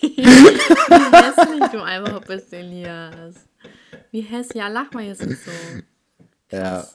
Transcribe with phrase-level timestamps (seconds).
[0.00, 3.34] Wie hässlich du einfach bist, Elias.
[4.10, 4.56] Wie hässlich.
[4.56, 5.50] Ja, lach mal jetzt nicht so.
[6.50, 6.86] Ja.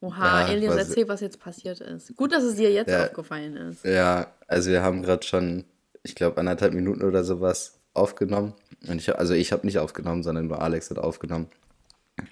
[0.00, 2.14] Oha, Ja, Elias, was- erzähl, was jetzt passiert ist.
[2.16, 3.04] Gut, dass es dir jetzt Ja.
[3.06, 3.84] aufgefallen ist.
[3.84, 5.64] Ja, also wir haben gerade schon,
[6.02, 8.54] ich glaube, anderthalb Minuten oder sowas aufgenommen.
[8.88, 11.48] Und ich, also ich habe nicht aufgenommen, sondern nur Alex hat aufgenommen.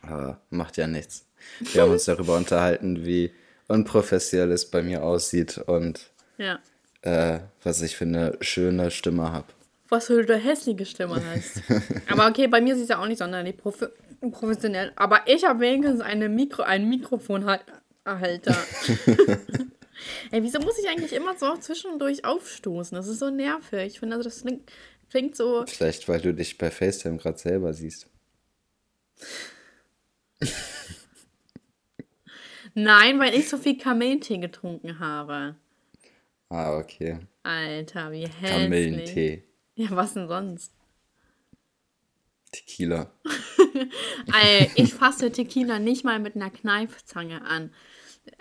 [0.03, 1.27] Aber macht ja nichts.
[1.73, 3.33] Wir haben uns darüber unterhalten, wie
[3.69, 6.59] unprofessionell es bei mir aussieht und Ja.
[7.03, 9.47] äh, was ich für eine schöne Stimme habe.
[9.95, 11.63] Was für eine hässliche Stimme hast.
[12.11, 13.89] Aber okay, bei mir sieht es ja auch nicht sonderlich prof
[14.33, 14.91] professionell.
[14.97, 17.63] Aber ich habe wenigstens eine Mikro einen Mikrofonhalter.
[20.33, 22.97] Ey, wieso muss ich eigentlich immer so zwischendurch aufstoßen?
[22.97, 23.87] Das ist so nervig.
[23.93, 24.69] Ich finde, also das klingt,
[25.11, 25.65] klingt so.
[25.69, 28.09] Vielleicht, weil du dich bei FaceTime gerade selber siehst.
[32.75, 35.55] Nein, weil ich so viel Kamillentee getrunken habe.
[36.49, 37.21] Ah, okay.
[37.45, 38.51] Alter, wie hässlich.
[38.51, 39.45] Kamillentee.
[39.75, 40.73] Ja, was denn sonst?
[42.53, 43.11] Tequila.
[44.43, 47.73] Ey, ich fasse Tequila nicht mal mit einer Kneifzange an.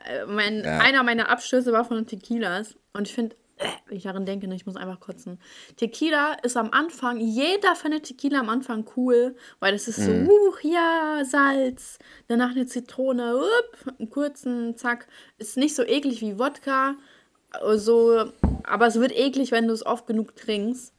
[0.05, 0.79] Äh, Mein, Ja.
[0.79, 2.75] Einer meiner Abstöße war von Tequilas.
[2.93, 5.39] Und ich finde, äh, wenn ich daran denke, ne, ich muss einfach kotzen.
[5.77, 10.53] Tequila ist am Anfang, jeder findet Tequila am Anfang cool, weil es ist so, uh,
[10.61, 15.07] ja, Salz, danach eine Zitrone, up, einen kurzen, zack.
[15.39, 16.95] Ist nicht so eklig wie Wodka,
[17.75, 18.31] so,
[18.63, 20.93] aber es wird eklig, wenn du es oft genug trinkst.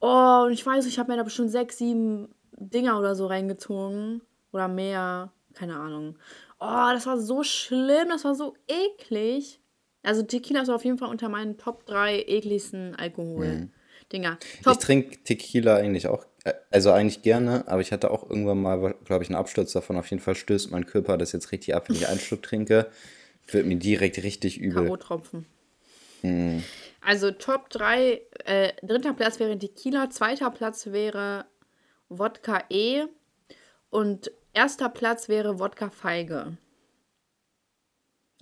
[0.00, 4.22] Oh, und ich weiß, ich habe mir da bestimmt sechs, sieben Dinger oder so reingezogen.
[4.52, 5.32] Oder mehr.
[5.54, 6.18] Keine Ahnung.
[6.60, 8.08] Oh, das war so schlimm.
[8.08, 9.60] Das war so eklig.
[10.02, 14.38] Also Tequila ist auf jeden Fall unter meinen Top 3 ekligsten Alkohol-Dinger.
[14.54, 18.62] Ich Top, trinke Tequila eigentlich auch, äh, also eigentlich gerne, aber ich hatte auch irgendwann
[18.62, 19.96] mal, glaube ich, einen Absturz davon.
[19.96, 22.90] Auf jeden Fall stößt mein Körper das jetzt richtig ab, wenn ich einen Schluck trinke.
[23.50, 24.86] Wird mir direkt richtig übel.
[24.86, 25.44] K.O.-Tropfen.
[27.00, 31.46] Also Top 3, äh, dritter Platz wäre Tequila, zweiter Platz wäre
[32.08, 33.04] Wodka E
[33.90, 36.56] und erster Platz wäre Wodka Feige.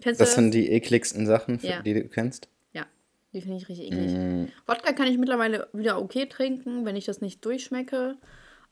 [0.01, 1.83] Kennst Das sind die ekligsten Sachen, Ja.
[1.83, 2.49] die du kennst?
[2.73, 2.87] Ja,
[3.33, 4.53] die finde ich richtig eklig.
[4.67, 8.17] Wodka kann ich mittlerweile wieder okay trinken, wenn ich das nicht durchschmecke.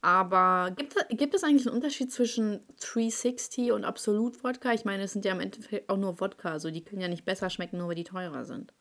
[0.00, 4.74] Aber gibt, gibt es eigentlich einen Unterschied zwischen 360 und Absolut Wodka?
[4.74, 6.50] Ich meine, es sind ja im Endeffekt auch nur Wodka.
[6.52, 8.74] Also die können ja nicht besser schmecken, nur weil die teurer sind.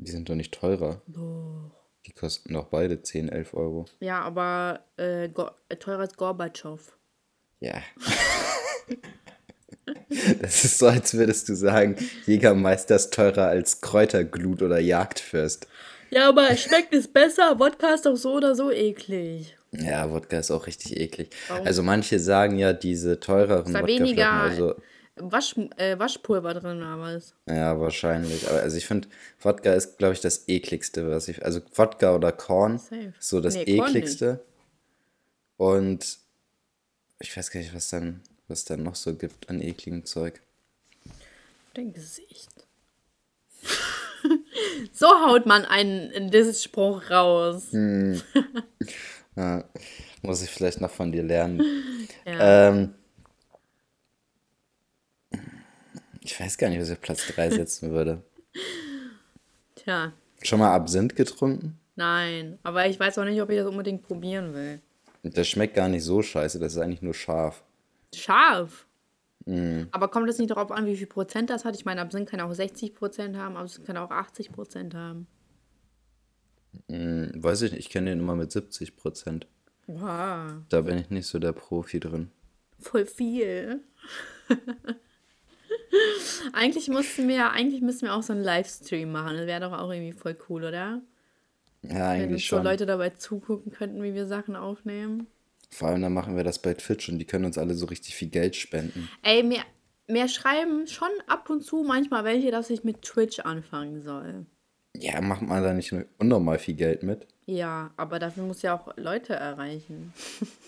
[0.00, 1.02] Die sind doch nicht teurer.
[2.06, 3.84] Die kosten doch beide 10, 11 Euro.
[4.00, 6.96] Ja, aber äh, äh, teurer als Gorbatschow.
[7.60, 7.74] Ja.
[10.40, 11.96] Das ist so, als würdest du sagen,
[12.26, 15.66] Jägermeister ist teurer als Kräuterglut oder Jagdfürst.
[16.10, 17.58] Ja, aber schmeckt es besser?
[17.58, 19.56] Wodka ist doch so oder so eklig.
[19.72, 21.30] Ja, Wodka ist auch richtig eklig.
[21.48, 21.66] Warum?
[21.66, 24.74] Also manche sagen ja, diese teureren Da Wodkaflaschen, weniger also
[25.22, 27.34] Wasch, äh, Waschpulver drin was?
[27.46, 28.48] ja, wahrscheinlich.
[28.48, 29.08] Aber also ich finde,
[29.40, 31.44] Wodka ist, glaube ich, das ekligste, was ich.
[31.44, 33.12] Also Wodka oder Korn Safe.
[33.18, 34.44] ist so das Nee, ekligste.
[35.56, 36.18] Und
[37.18, 40.40] ich weiß gar nicht, was dann, was dann noch so gibt an ekligem Zeug.
[41.74, 42.50] Dein Gesicht.
[44.92, 47.68] so haut man einen Diss-Spruch raus.
[49.36, 49.64] Ja,
[50.22, 51.62] muss ich vielleicht noch von dir lernen.
[52.26, 52.68] Ja.
[52.68, 52.94] Ähm,
[56.20, 58.22] ich weiß gar nicht, was ich auf Platz 3 setzen würde.
[59.74, 61.78] Tja, Schon mal Absinth getrunken?
[61.96, 62.58] nein.
[62.62, 64.80] Aber ich weiß auch nicht, ob ich das unbedingt probieren will.
[65.22, 67.62] Das schmeckt gar nicht so scheiße, das ist eigentlich nur scharf.
[68.14, 68.86] Scharf.
[69.44, 69.82] Mm.
[69.90, 71.74] Aber kommt es nicht darauf an, wie viel Prozent das hat?
[71.76, 75.26] Ich meine, Absinth kann auch 60 Prozent haben, aber es kann auch 80 Prozent haben.
[76.88, 79.46] Hm, weiß ich nicht, ich kenne den immer mit 70 Prozent.
[79.86, 82.30] Wow, Da bin ich nicht so der Profi drin.
[82.78, 83.80] voll viel.
[86.52, 89.36] eigentlich mussten wir, eigentlich müssten wir auch so einen Livestream machen.
[89.36, 91.02] Das wäre doch auch irgendwie voll cool, oder?
[91.82, 92.64] Ja, Wenn eigentlich so schon.
[92.64, 95.26] Leute dabei zugucken könnten, wie wir Sachen aufnehmen.
[95.70, 98.14] Vor allem dann machen wir das bei Twitch und die können uns alle so richtig
[98.16, 99.08] viel Geld spenden.
[99.22, 99.62] Ey, mir,
[100.08, 104.46] mir schreiben schon ab und zu manchmal welche, dass ich mit Twitch anfangen soll.
[104.96, 107.26] Ja, macht man da nicht unnormal viel Geld mit?
[107.46, 110.12] Ja, aber dafür muss ja auch Leute erreichen.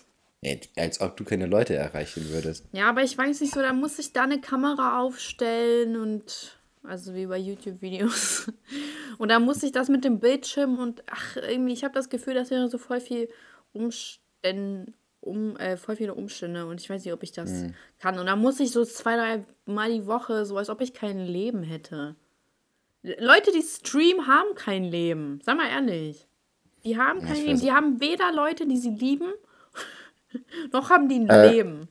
[0.42, 2.66] Ja, als ob du keine Leute erreichen würdest.
[2.72, 7.14] Ja, aber ich weiß nicht so, da muss ich da eine Kamera aufstellen und also
[7.14, 8.50] wie bei YouTube-Videos.
[9.18, 12.34] Und da muss ich das mit dem Bildschirm und ach, irgendwie, ich habe das Gefühl,
[12.34, 13.28] das wäre so voll viel
[13.72, 17.66] Umstände, um, äh, voll viele Umstände und ich weiß nicht, ob ich das
[18.00, 18.18] kann.
[18.18, 21.20] Und da muss ich so zwei, drei Mal die Woche, so als ob ich kein
[21.20, 22.16] Leben hätte.
[23.02, 25.40] Leute, die streamen, haben kein Leben.
[25.44, 26.26] Sag mal ehrlich.
[26.84, 27.60] Die haben kein ich Leben.
[27.60, 29.32] Die haben weder Leute, die sie lieben,
[30.72, 31.88] noch haben die ein Äh, Leben.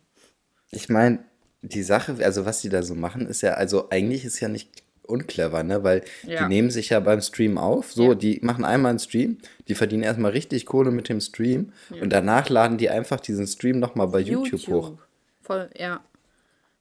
[0.72, 1.20] Ich meine,
[1.62, 4.84] die Sache, also was die da so machen, ist ja, also eigentlich ist ja nicht
[5.04, 5.84] unclever, ne?
[5.84, 6.44] Weil Ja.
[6.44, 8.16] die nehmen sich ja beim Stream auf, so, Ja.
[8.16, 12.50] die machen einmal einen Stream, die verdienen erstmal richtig Kohle mit dem Stream und danach
[12.50, 14.94] laden die einfach diesen Stream nochmal bei YouTube, hoch.
[15.42, 16.02] Voll, ja.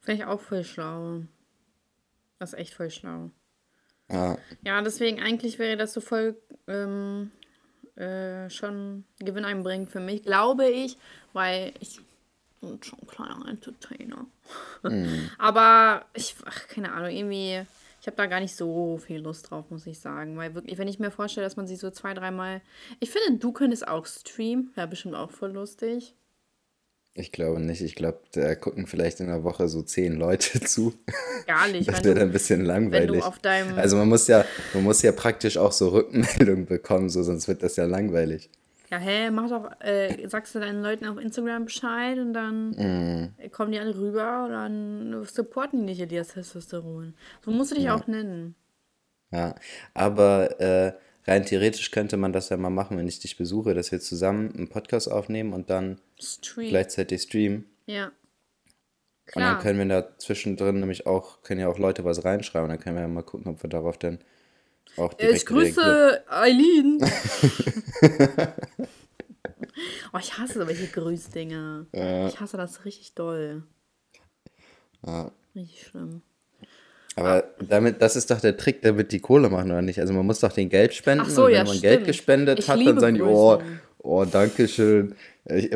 [0.00, 1.22] Finde ich auch voll schlau.
[2.38, 3.30] Das ist echt voll schlau.
[4.10, 6.36] Ja, Ja, deswegen eigentlich wäre das so voll
[6.68, 7.30] ähm,
[7.96, 10.96] äh, schon Gewinn einbringend für mich, glaube ich,
[11.32, 12.00] weil ich
[12.60, 14.26] bin schon ein kleiner Entertainer.
[15.38, 17.62] Aber ich, ach, keine Ahnung, irgendwie,
[18.00, 20.36] ich habe da gar nicht so viel Lust drauf, muss ich sagen.
[20.36, 22.60] Weil wirklich, wenn ich mir vorstelle, dass man sich so zwei, dreimal.
[22.98, 26.14] Ich finde, du könntest auch streamen, wäre bestimmt auch voll lustig.
[27.14, 27.80] Ich glaube nicht.
[27.82, 30.94] Ich glaube, da gucken vielleicht in der Woche so zehn Leute zu.
[31.46, 31.88] Gar nicht.
[31.88, 33.22] Das wenn wäre dann ein bisschen langweilig.
[33.76, 37.62] also man muss ja, man muss ja praktisch auch so Rückmeldungen bekommen, so sonst wird
[37.62, 38.50] das ja langweilig.
[38.90, 43.50] Ja, hä, mach doch, äh, sagst du deinen Leuten auf Instagram Bescheid und dann Mhm.
[43.52, 47.14] kommen die alle rüber und dann supporten die dir das Testosteron.
[47.44, 48.56] So musst du dich auch nennen.
[49.32, 49.54] Ja,
[49.94, 50.92] aber äh,
[51.26, 54.54] rein theoretisch könnte man das ja mal machen, wenn ich dich besuche, dass wir zusammen
[54.54, 56.70] einen Podcast aufnehmen und dann Street.
[56.70, 57.66] gleichzeitig streamen.
[57.86, 58.12] Ja.
[59.34, 59.62] Und dann Klar.
[59.62, 62.68] können wir da zwischendrin nämlich auch, können ja auch Leute was reinschreiben.
[62.68, 64.18] Dann können wir ja mal gucken, ob wir darauf dann
[64.96, 66.98] auch direkt Ich grüße Eileen.
[70.12, 71.86] oh, ich hasse solche Grüßdinger.
[71.92, 73.62] Ich hasse das richtig doll.
[75.06, 75.30] Ja.
[75.54, 76.22] Richtig schlimm.
[77.20, 80.00] Aber damit, das ist doch der Trick, damit die Kohle machen, oder nicht?
[80.00, 82.06] Also man muss doch den Geld spenden so, und wenn ja, man Geld stimmt.
[82.06, 83.62] gespendet Ich hat, dann sagen die, oh,
[83.98, 85.14] oh, danke schön.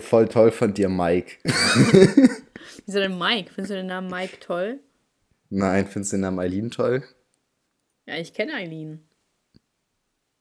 [0.01, 1.37] Voll toll von dir, Mike.
[2.87, 3.51] Wieso denn Mike?
[3.55, 4.81] Findest du den Namen Mike toll?
[5.51, 7.03] Nein, findest du den Namen Eileen toll?
[8.07, 9.01] Ja, ich kenne Eileen.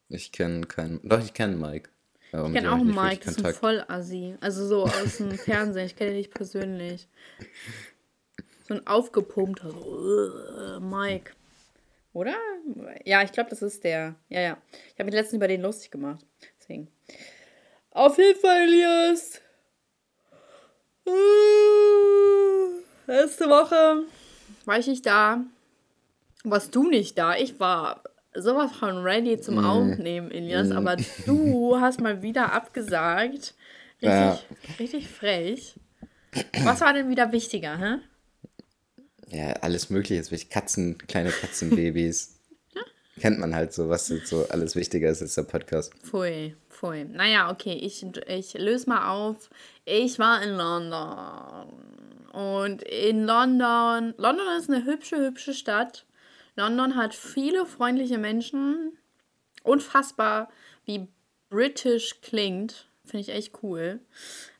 [0.10, 1.00] Ich kenne keinen.
[1.04, 1.90] Doch, ich kenne Mike.
[2.32, 3.54] Aber Ich kenne auch Mike, das ist ein.
[3.54, 4.36] Vollassi.
[4.42, 5.86] Also so aus dem Fernsehen.
[5.86, 7.08] Ich kenne ihn nicht persönlich.
[8.68, 11.33] So ein aufgepumpter so, äh, Mike.
[12.13, 12.36] Oder?
[13.06, 14.15] Ja, ich glaube, das ist der.
[14.30, 14.57] Ja, ja.
[14.88, 16.24] Ich habe mich letztens über den lustig gemacht.
[16.60, 16.88] Deswegen.
[17.92, 19.42] Auf jeden Fall, Elias.
[21.06, 21.12] Äh,
[23.07, 24.04] Letzte Woche
[24.66, 25.42] war ich nicht da.
[26.45, 27.36] Warst du nicht da?
[27.36, 28.01] Ich war
[28.33, 29.66] sowas von ready zum Mm.
[29.66, 30.71] Aufnehmen, Elias.
[30.71, 30.95] Aber
[31.25, 33.56] du hast mal wieder abgesagt.
[34.01, 34.39] Richtig, Ja.
[34.80, 35.75] richtig frech.
[36.63, 37.98] Was war denn wieder wichtiger, hä?
[39.30, 40.16] Ja, alles Mögliche.
[40.16, 42.40] Jetzt wirklich Katzen, kleine Katzenbabys.
[43.20, 45.94] Kennt man halt so, was so alles wichtiger ist als der Podcast.
[46.04, 47.06] Pfui, pfui.
[47.06, 49.50] Naja, okay, ich, ich löse mal auf.
[49.86, 51.74] Ich war in London.
[52.34, 56.06] Und in London, London ist eine hübsche, hübsche Stadt.
[56.56, 58.98] London hat viele freundliche Menschen.
[59.64, 60.50] Unfassbar,
[60.86, 61.08] wie
[61.50, 62.88] british klingt.
[63.06, 64.00] Finde ich echt cool.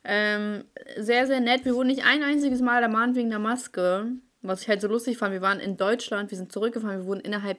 [0.04, 0.64] Ähm,
[0.96, 1.64] sehr, sehr nett.
[1.64, 4.12] Wir wurden nicht ein einziges Mal ermahnt wegen der Maske.
[4.46, 5.32] Was ich halt so lustig fand.
[5.32, 7.58] Wir waren in Deutschland, wir sind zurückgefahren, wir wurden innerhalb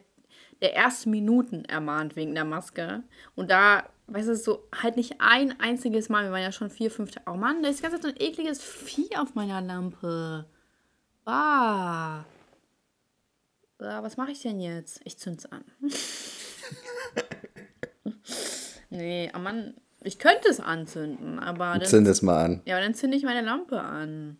[0.61, 3.03] der ersten Minuten ermahnt wegen der Maske.
[3.35, 6.25] Und da, weißt du, so halt nicht ein einziges Mal.
[6.25, 7.29] Wir waren ja schon vier, fünf Tage.
[7.29, 10.45] Oh Mann, da ist Zeit so ein ekliges Vieh auf meiner Lampe.
[11.25, 12.23] Ah.
[13.79, 15.01] Ah, was mache ich denn jetzt?
[15.03, 15.63] Ich zünd's an.
[18.89, 19.73] nee, oh Mann,
[20.03, 22.61] ich könnte es anzünden, aber dann, Zünd es mal an.
[22.65, 24.37] ja, aber dann zünde ich meine Lampe an.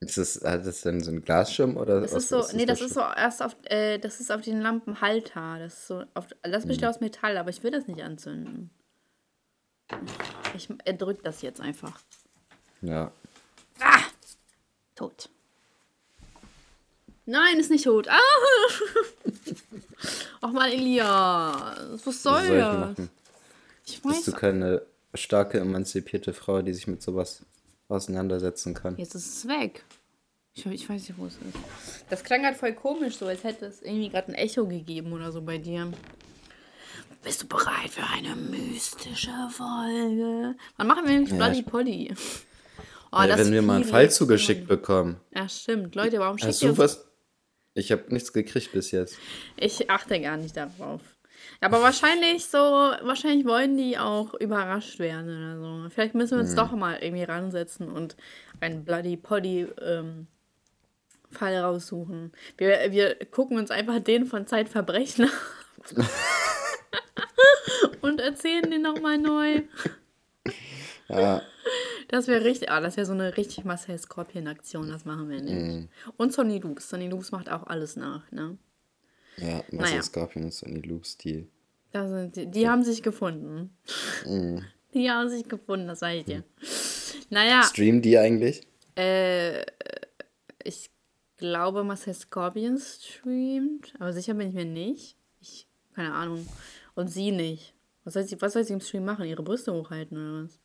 [0.00, 2.66] Ist das, hat das denn so ein Glasschirm oder Das was- ist so, was nee,
[2.66, 5.58] das ist so erst auf, äh, das ist auf den Lampenhalter.
[5.58, 6.90] Das ist so, auf, das besteht Hm.
[6.94, 8.70] aus Metall, aber ich will das nicht anzünden.
[10.56, 11.98] Ich erdrück das jetzt einfach.
[12.80, 13.10] Ja.
[14.94, 15.30] Tot.
[17.26, 18.06] Nein, ist nicht tot.
[18.08, 18.18] Ah!
[20.40, 23.08] Ach mal, Elias, was soll, Was soll ich das?
[23.86, 24.24] Ich Bist weiß.
[24.26, 24.82] du keine
[25.14, 27.42] starke, emanzipierte Frau, die sich mit sowas
[27.88, 28.96] auseinandersetzen kann?
[28.96, 29.84] Jetzt ist es weg.
[30.54, 32.04] Ich, ich weiß nicht, wo es ist.
[32.10, 35.30] Das klang halt voll komisch, so als hätte es irgendwie gerade ein Echo gegeben oder
[35.30, 35.92] so bei dir.
[37.22, 40.56] Bist du bereit für eine mystische Folge?
[40.76, 42.14] Wann machen wir nämlich Ja, Bloody Polly?
[43.12, 45.20] Oh, Ja, das wenn wir mal einen Fall zugeschickt bekommen.
[45.34, 45.94] Ja, stimmt.
[45.94, 47.04] Leute, warum schickt Hast du was?
[47.74, 49.16] Ich habe nichts gekriegt bis jetzt.
[49.56, 51.00] Ich achte gar nicht darauf.
[51.60, 55.90] Aber wahrscheinlich so, wahrscheinlich wollen die auch überrascht werden oder so.
[55.90, 58.16] Vielleicht müssen wir uns doch mal irgendwie ransetzen und
[58.60, 60.28] einen Bloody Poddy ähm,
[61.30, 62.32] Fall raussuchen.
[62.56, 66.06] Wir, wir gucken uns einfach den von Zeitverbrechen an
[68.02, 69.62] und erzählen den nochmal neu.
[71.08, 71.42] Ja,
[72.08, 75.54] Das wäre richtig, ah, das wäre so eine richtig Marcel Scorpion-Aktion, das machen wir nicht.
[76.16, 76.88] Und Sonny Loops.
[76.88, 78.56] Sonny Loops macht auch alles nach, ne?
[79.40, 80.02] Ja, Marcel Naja.
[80.02, 81.48] Scorpion und Sonny Loops, die.
[81.92, 83.76] Sind die, die haben sich gefunden.
[84.94, 86.44] Die haben sich gefunden, das sage ich dir.
[87.28, 88.66] Naja, Streamen die eigentlich?
[88.96, 89.60] äh,
[90.64, 90.90] ich
[91.36, 95.16] glaube, Marcel Scorpion streamt, aber sicher bin ich mir nicht.
[95.40, 96.46] Ich, keine Ahnung.
[96.94, 97.74] Und sie nicht.
[98.04, 99.26] Was soll sie, was soll sie im Stream machen?
[99.26, 100.58] Ihre Brüste hochhalten oder was?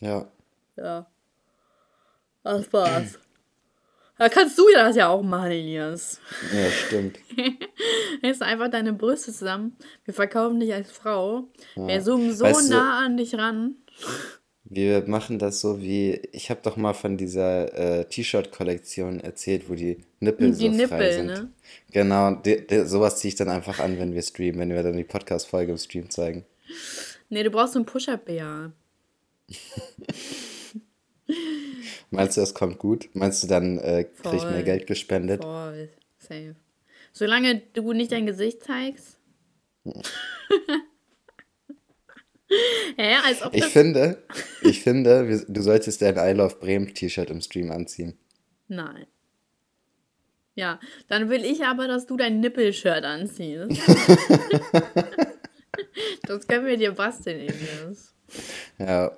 [0.00, 0.28] Ja.
[0.76, 1.06] Ja.
[2.42, 3.18] Das war's.
[4.18, 6.20] Da kannst du das ja auch machen, Elias.
[6.54, 7.18] Ja, stimmt.
[8.22, 9.76] Hältst einfach deine Brüste zusammen.
[10.06, 11.48] Wir verkaufen dich als Frau.
[11.74, 11.86] Ja.
[11.88, 13.74] Wir zoomen so Weißt du- nah an dich ran.
[14.68, 19.74] Wir machen das so wie, ich habe doch mal von dieser äh, T-Shirt-Kollektion erzählt, wo
[19.74, 21.26] die Nippel Die so frei Nippel, sind.
[21.26, 21.48] ne?
[21.92, 24.96] Genau, die, die, sowas ziehe ich dann einfach an, wenn wir streamen, wenn wir dann
[24.96, 26.44] die Podcast-Folge im Stream zeigen.
[27.28, 28.72] Nee, du brauchst so einen Push-Up-BH.
[32.10, 33.08] Meinst du, das kommt gut?
[33.14, 34.62] Meinst du, dann äh, krieg ich mehr.
[34.62, 35.42] Geld gespendet?
[35.42, 35.90] Voll.
[36.18, 36.54] Safe.
[37.12, 39.18] Solange du nicht dein Gesicht zeigst.
[42.96, 43.72] ja, als ob Ich das...
[43.72, 44.22] finde,
[44.62, 48.18] ich finde, du solltest dein I Love Bremen T-Shirt im Stream anziehen.
[48.68, 49.06] Nein.
[50.54, 53.68] Ja, dann will ich aber, dass du dein Nippelshirt anziehst.
[56.22, 58.14] das können wir dir basteln, Elias.
[58.78, 59.16] Ja,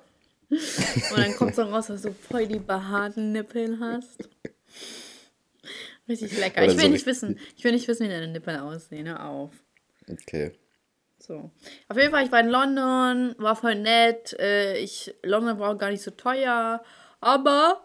[1.11, 4.27] Und dann kommt so raus, dass du voll die behaarten Nippel hast.
[6.07, 6.63] Richtig lecker.
[6.63, 9.07] Oder Ich will so nicht wissen, ich will nicht wissen, wie deine Nippel aussehen.
[9.07, 9.53] Hör auf.
[10.09, 10.51] okay.
[11.19, 11.51] So.
[11.89, 14.33] Auf jeden Fall, ich war in London, war voll nett.
[14.39, 16.81] Äh, ich, London war auch gar nicht so teuer.
[17.21, 17.83] Aber.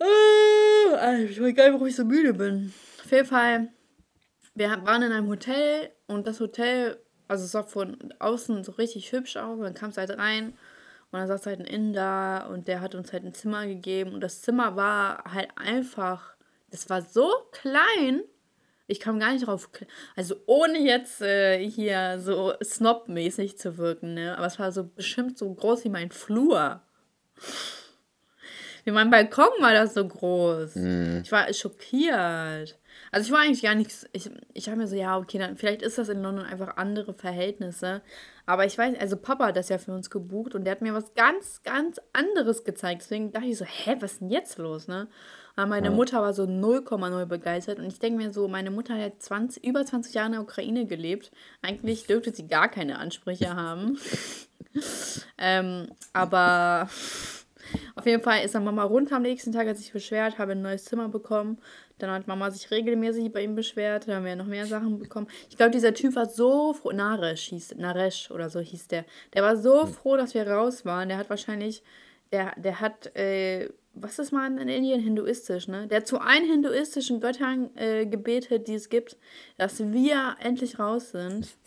[0.00, 2.72] Äh, ich weiß gar nicht, warum ich so müde bin.
[3.04, 3.68] Auf jeden Fall,
[4.54, 6.98] wir waren in einem Hotel und das Hotel,
[7.28, 9.58] also es sah von außen so richtig hübsch aus.
[9.60, 10.54] Dann kam es halt rein
[11.12, 14.12] und dann saß halt ein Inder und der hat uns halt ein Zimmer gegeben.
[14.12, 16.34] Und das Zimmer war halt einfach,
[16.70, 18.22] das war so klein.
[18.86, 19.68] Ich kam gar nicht drauf.
[20.16, 24.36] Also ohne jetzt äh, hier so snob-mäßig zu wirken, ne?
[24.36, 26.80] Aber es war so bestimmt so groß wie mein Flur.
[28.84, 30.76] Wie mein Balkon war das so groß.
[31.22, 32.79] Ich war schockiert.
[33.10, 34.08] Also ich war eigentlich gar nicht.
[34.12, 37.12] Ich, ich habe mir so, ja, okay, dann vielleicht ist das in London einfach andere
[37.14, 38.02] Verhältnisse.
[38.46, 40.94] Aber ich weiß, also Papa hat das ja für uns gebucht und der hat mir
[40.94, 43.02] was ganz, ganz anderes gezeigt.
[43.02, 45.08] Deswegen dachte ich so, hä, was ist denn jetzt los, ne?
[45.56, 49.00] Aber meine Mutter war so 0,0 begeistert und ich denke mir so, meine Mutter hat
[49.00, 51.32] ja 20, über 20 Jahre in der Ukraine gelebt.
[51.60, 53.98] Eigentlich dürfte sie gar keine Ansprüche haben.
[55.36, 56.88] ähm, aber
[57.94, 60.62] auf jeden Fall ist dann Mama runter am nächsten Tag, hat sich beschwert, habe ein
[60.62, 61.58] neues Zimmer bekommen.
[62.02, 65.28] Dann hat Mama sich regelmäßig bei ihm beschwert, dann haben wir noch mehr Sachen bekommen.
[65.48, 69.04] Ich glaube, dieser Typ war so froh, Naresh hieß, Naresh oder so hieß der.
[69.34, 71.08] Der war so froh, dass wir raus waren.
[71.08, 71.82] Der hat wahrscheinlich,
[72.32, 75.86] der, der hat, äh, was ist mal in Indien hinduistisch, ne?
[75.88, 79.16] Der hat zu allen hinduistischen Göttern äh, gebetet, die es gibt,
[79.56, 81.48] dass wir endlich raus sind.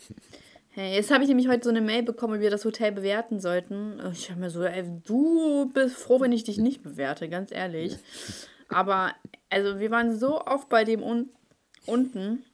[0.76, 3.38] Hey, jetzt habe ich nämlich heute so eine Mail bekommen, wie wir das Hotel bewerten
[3.38, 4.00] sollten.
[4.12, 7.96] Ich habe mir so, ey, du bist froh, wenn ich dich nicht bewerte, ganz ehrlich.
[8.68, 9.12] Aber,
[9.54, 11.30] also, wir waren so oft bei dem un
[11.86, 12.44] unten.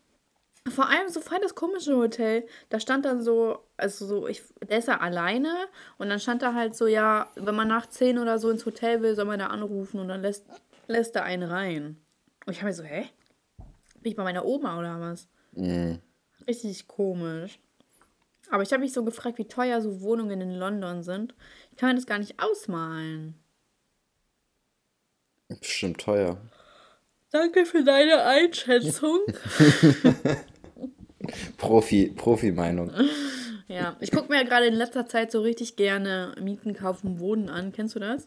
[0.68, 2.46] Vor allem so voll das komische Hotel.
[2.68, 5.54] Da stand dann so, also so, ich, der ist ja alleine.
[5.96, 9.00] Und dann stand da halt so, ja, wenn man nach 10 oder so ins Hotel
[9.00, 10.44] will, soll man da anrufen und dann lässt,
[10.86, 11.96] lässt er einen rein.
[12.44, 13.08] Und ich habe mir so, hä?
[14.02, 15.28] Bin ich bei meiner Oma oder was?
[16.46, 17.58] Richtig komisch.
[18.50, 21.34] Aber ich habe mich so gefragt, wie teuer so Wohnungen in London sind.
[21.70, 23.34] Ich kann mir das gar nicht ausmalen.
[25.48, 26.38] Bestimmt teuer.
[27.30, 29.20] Danke für deine Einschätzung.
[31.58, 32.92] Profi, Profi-Meinung.
[33.68, 37.48] ja, ich gucke mir ja gerade in letzter Zeit so richtig gerne Mieten, Kaufen, Wohnen
[37.48, 37.72] an.
[37.72, 38.26] Kennst du das?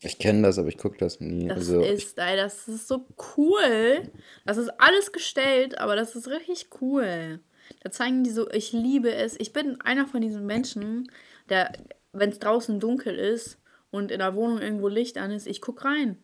[0.00, 1.48] Ich kenne das, aber ich gucke das nie.
[1.48, 4.02] Das also, ist, ey, das ist so cool.
[4.44, 7.40] Das ist alles gestellt, aber das ist richtig cool.
[7.82, 9.38] Da zeigen die so, ich liebe es.
[9.40, 11.10] Ich bin einer von diesen Menschen,
[11.48, 11.72] der,
[12.12, 13.58] wenn es draußen dunkel ist
[13.90, 16.18] und in der Wohnung irgendwo Licht an ist, ich guck rein.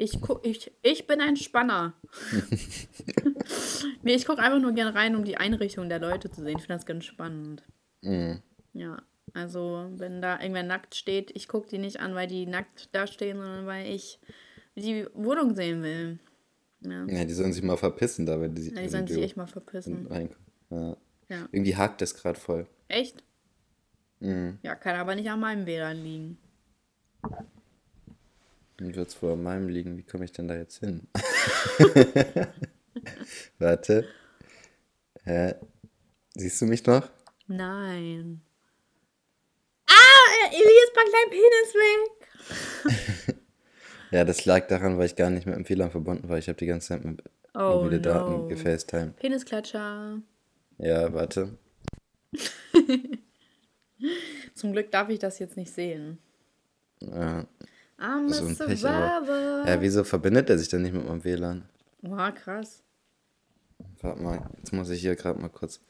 [0.00, 1.92] Ich, ich, ich bin ein Spanner.
[4.02, 6.56] nee, ich gucke einfach nur gerne rein, um die Einrichtung der Leute zu sehen.
[6.56, 7.62] Ich finde das ganz spannend.
[8.00, 8.40] Mhm.
[8.72, 9.02] Ja,
[9.34, 13.06] also wenn da irgendwer nackt steht, ich gucke die nicht an, weil die nackt da
[13.06, 14.18] stehen, sondern weil ich
[14.74, 16.18] die Wohnung sehen will.
[16.80, 19.36] Ja, ja, die sollen sich mal verpissen, da wenn die, ja die sollen sich echt
[19.36, 20.08] mal verpissen.
[20.70, 20.96] Ja.
[21.28, 21.48] Ja.
[21.52, 22.66] Irgendwie hakt das gerade voll.
[22.88, 23.22] Echt?
[24.20, 24.58] Mhm.
[24.62, 26.38] Ja, kann aber nicht an meinem WLAN liegen.
[28.80, 29.98] Dann wird es wohl an meinem liegen.
[29.98, 31.06] Wie komme ich denn da jetzt hin?
[33.58, 34.08] Warte.
[35.22, 35.54] Hä?
[36.34, 37.06] Siehst du mich noch?
[37.46, 38.40] Nein.
[39.86, 43.36] Ah, Elias packt dein Penis weg.
[44.12, 46.36] Ja, das lag daran, weil ich gar nicht mit dem WLAN verbunden war.
[46.36, 47.22] Ich habe die ganze Zeit mit
[47.54, 48.02] Oh mobile no.
[48.02, 49.14] Daten gefacetimed.
[49.14, 50.20] Penisklatscher.
[50.78, 51.56] Ja, warte.
[54.56, 56.18] Zum Glück darf ich das jetzt nicht sehen.
[57.00, 57.46] Ja.
[58.00, 59.64] I'm So ein Pech, aber.
[59.66, 61.68] Ja, wieso verbindet er sich denn nicht mit meinem WLAN?
[62.02, 62.82] Wow, krass.
[64.00, 65.80] Warte mal, jetzt muss ich hier gerade mal kurz.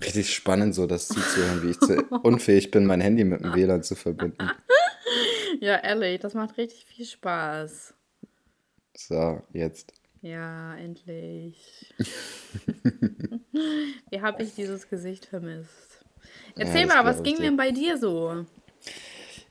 [0.00, 3.82] Richtig spannend, so das zuzuhören, wie ich zu unfähig bin, mein Handy mit dem WLAN
[3.82, 4.50] zu verbinden.
[5.60, 7.94] Ja, ehrlich, das macht richtig viel Spaß.
[8.94, 9.92] So, jetzt.
[10.20, 11.94] Ja, endlich.
[14.10, 16.04] Wie habe ich dieses Gesicht vermisst?
[16.56, 17.42] Erzähl das mal, was ich ging dir.
[17.42, 18.44] denn bei dir so?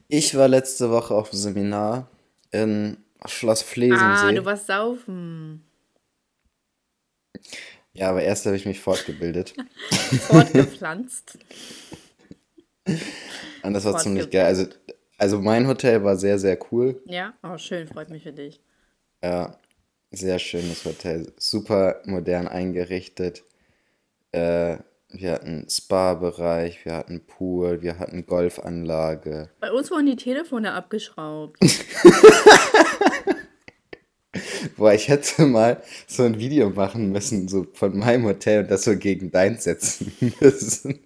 [0.08, 2.10] Ich war letzte Woche auf einem Seminar
[2.52, 4.36] in Schloss Ah, Flesensee.
[4.36, 5.64] du warst saufen.
[7.94, 9.56] ja, aber erst habe ich mich fortgebildet.
[10.28, 11.38] Fortgepflanzt.
[13.64, 14.46] Und das war ziemlich geil.
[14.46, 14.68] Also,
[15.18, 17.02] also mein Hotel war sehr, sehr cool.
[17.06, 17.34] Ja?
[17.42, 18.62] Oh, schön, freut mich für dich.
[19.24, 19.58] Ja,
[20.12, 21.34] sehr schönes Hotel.
[21.38, 23.44] Super modern eingerichtet.
[24.32, 24.78] Äh,
[25.20, 29.50] wir hatten Spa-Bereich, wir hatten Pool, wir hatten Golfanlage.
[29.60, 31.60] Bei uns wurden die Telefone abgeschraubt.
[34.78, 38.84] Boah, ich hätte mal so ein Video machen müssen, so von meinem Hotel und das
[38.84, 41.00] so gegen deins setzen müssen.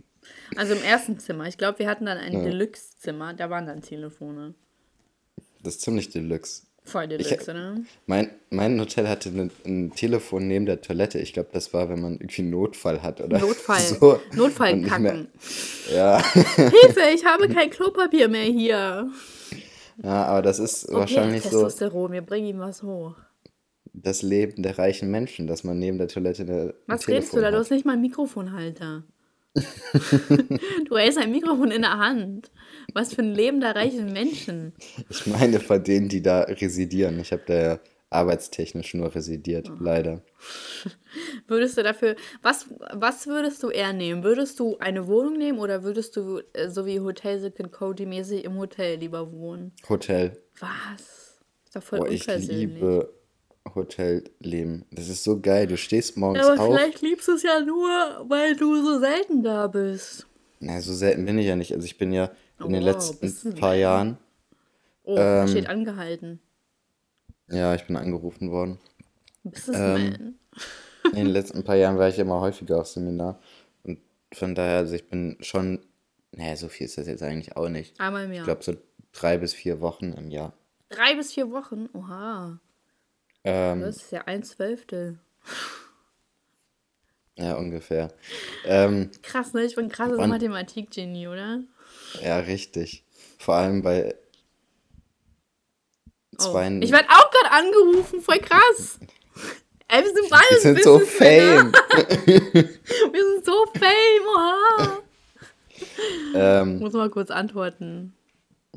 [0.55, 1.47] Also im ersten Zimmer.
[1.47, 3.33] Ich glaube, wir hatten dann ein Deluxe-Zimmer.
[3.35, 4.55] Da waren dann Telefone.
[5.61, 6.63] Das ist ziemlich deluxe.
[6.89, 7.75] Voll Deluxe, oder?
[8.07, 11.19] Mein, mein Hotel hatte ein, ein Telefon neben der Toilette.
[11.19, 13.79] Ich glaube, das war, wenn man irgendwie einen Notfall hat oder Notfall.
[13.79, 14.19] so.
[14.33, 15.03] Notfallkacken.
[15.03, 15.25] mehr-
[15.93, 16.23] Ja.
[16.33, 19.09] Hilfe, ich habe kein Klopapier mehr hier.
[20.03, 23.15] ja, aber das ist Okay, wahrscheinlich so Testosteron, wir bringen ihm was hoch.
[23.93, 27.33] das Leben der reichen Menschen, dass man neben der Toilette eine, ein Was Telefon redest
[27.35, 27.51] du da?
[27.51, 29.03] Du hast nicht mal einen Mikrofonhalter.
[30.89, 32.51] du hältst ein Mikrofon in der Hand.
[32.93, 34.73] Was für ein Leben der reichen Menschen.
[35.09, 37.19] Ich meine von denen, die da residieren.
[37.19, 37.79] Ich habe da ja
[38.09, 40.21] arbeitstechnisch nur residiert, leider.
[41.47, 44.23] Würdest du dafür, was, was würdest du eher nehmen?
[44.23, 48.05] Würdest du eine Wohnung nehmen oder würdest du, äh, so wie Hotel Sick and Cody
[48.05, 49.73] mäßig, im Hotel lieber wohnen?
[49.87, 50.37] Hotel.
[50.59, 51.39] Was?
[51.65, 53.13] Ist doch voll Boah, ich liebe
[53.75, 54.85] Hotelleben.
[54.91, 55.67] Das ist so geil.
[55.67, 56.75] Du stehst morgens Ja, aber auf.
[56.75, 57.89] vielleicht liebst du es ja nur,
[58.27, 60.25] weil du so selten da bist.
[60.59, 61.73] Na, so selten bin ich ja nicht.
[61.73, 63.75] Also ich bin ja in den Oh, letzten bist du paar?
[63.75, 64.17] Jahren,
[65.03, 66.39] Oh, Ähm, steht angehalten.
[67.49, 68.77] ja, ich bin angerufen worden.
[69.73, 70.35] Ähm,
[71.11, 73.39] In den letzten paar Jahren war ich immer häufiger auf Seminar.
[73.83, 73.99] Und
[74.33, 75.79] von daher, also ich bin schon,
[76.31, 77.99] naja, so viel ist das jetzt eigentlich auch nicht.
[77.99, 78.45] Einmal im Ich Jahr.
[78.45, 78.75] glaube so
[79.13, 80.53] drei bis vier Wochen im Jahr.
[80.89, 81.87] Drei bis vier Wochen?
[81.93, 82.59] Oha.
[83.43, 85.19] Ähm, Das ist ja ein Zwölftel.
[87.39, 88.09] Ja, ungefähr.
[88.65, 89.63] Ähm, Krass, ne?
[89.65, 91.61] Ich bin ein krasses Mathematik-Genie, oder?
[92.21, 93.03] ja, richtig.
[93.37, 94.15] Vor allem bei
[96.41, 96.57] Oh.
[96.79, 98.97] Ich werde auch gerade angerufen, voll krass.
[99.89, 101.73] Ey, wir sind beide Wir sind so fame.
[103.11, 104.97] Wir sind so fame, oha.
[106.35, 108.13] ähm, Muss mal kurz antworten.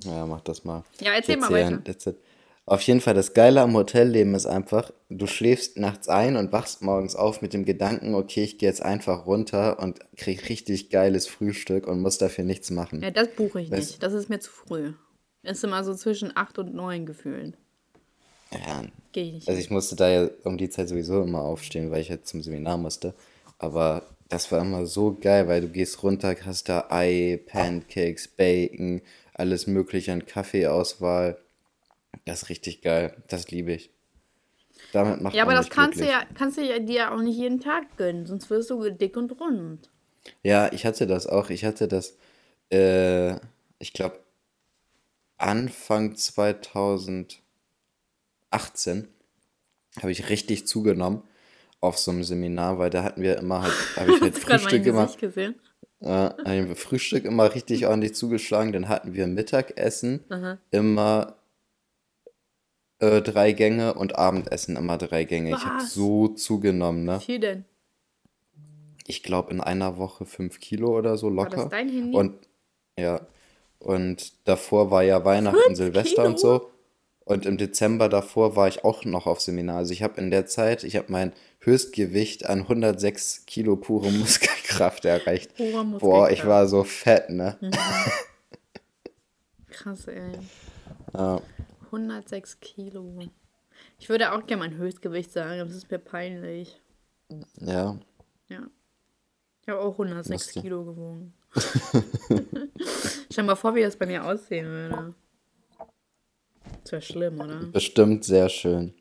[0.03, 0.83] ja, mach das mal.
[1.01, 1.85] Ja, erzähl mal Erzähl, weiter.
[1.85, 2.17] that's it.
[2.65, 6.81] Auf jeden Fall, das Geile am Hotelleben ist einfach, du schläfst nachts ein und wachst
[6.81, 11.27] morgens auf mit dem Gedanken, okay, ich gehe jetzt einfach runter und krieg richtig geiles
[11.27, 13.03] Frühstück und muss dafür nichts machen.
[13.03, 14.03] Ja, das buche ich Weißt- nicht.
[14.03, 14.93] Das ist mir zu früh.
[15.43, 17.57] Das ist immer so zwischen acht und neun gefühlt.
[18.53, 19.49] Ja, Gehe ich nicht.
[19.49, 22.43] also ich musste da ja um die Zeit sowieso immer aufstehen, weil ich jetzt zum
[22.43, 23.13] Seminar musste.
[23.59, 29.03] Aber das war immer so geil, weil du gehst runter, hast da Ei, Pancakes, Bacon,
[29.35, 31.39] alles mögliche an Kaffeeauswahl.
[32.25, 33.17] Das ist richtig geil.
[33.29, 33.91] Das liebe ich.
[34.93, 37.61] Damit macht ja, aber das kannst du, ja, kannst du ja dir auch nicht jeden
[37.61, 39.91] Tag gönnen, sonst wirst du dick und rund.
[40.43, 41.51] Ja, ich hatte das auch.
[41.51, 42.17] Ich hatte das,
[42.71, 43.37] äh,
[43.79, 44.21] ich glaube,
[45.39, 47.39] Anfang 2018
[50.01, 51.23] habe ich richtig zugenommen
[51.81, 55.19] auf so einem Seminar, weil da hatten wir immer halt, habe ich halt Frühstück Gesicht
[55.19, 55.55] gesehen?
[56.01, 58.73] äh, Frühstück immer richtig ordentlich zugeschlagen.
[58.73, 60.25] Dann hatten wir Mittagessen
[60.71, 61.37] immer
[63.03, 65.51] äh, drei Gänge und Abendessen immer drei Gänge.
[65.51, 65.93] Ich habe Was?
[65.93, 67.19] so zugenommen, ne?
[67.21, 67.65] Wie viel denn?
[69.09, 71.57] Ich glaube in einer Woche fünf Kilo oder so War locker.
[71.63, 72.17] das dein Handy?
[72.17, 72.35] Und
[72.97, 73.21] ja,
[73.81, 76.59] und davor war ja Weihnachten, Fünf Silvester und Kilo?
[76.59, 76.69] so.
[77.25, 79.79] Und im Dezember davor war ich auch noch auf Seminar.
[79.79, 85.05] Also ich habe in der Zeit, ich habe mein Höchstgewicht an 106 Kilo pure Muskelkraft
[85.05, 85.57] erreicht.
[85.57, 86.47] Pure Boah, ich Muskelkraft.
[86.49, 87.59] war so fett, ne?
[89.71, 90.33] Krass, ey.
[91.15, 91.41] Ja,
[91.93, 93.19] 106 Kilo.
[93.99, 96.81] Ich würde auch gerne mein Höchstgewicht sagen, aber das ist mir peinlich.
[97.61, 97.99] ja.
[98.49, 98.67] Ja.
[99.63, 100.61] Ich habe auch 106 Musst du.
[100.61, 101.35] Kilo gewogen.
[103.31, 105.15] Stell mal vor, wie das bei mir aussehen würde.
[106.83, 107.61] Das wäre schlimm, oder?
[107.67, 108.95] Bestimmt sehr schön.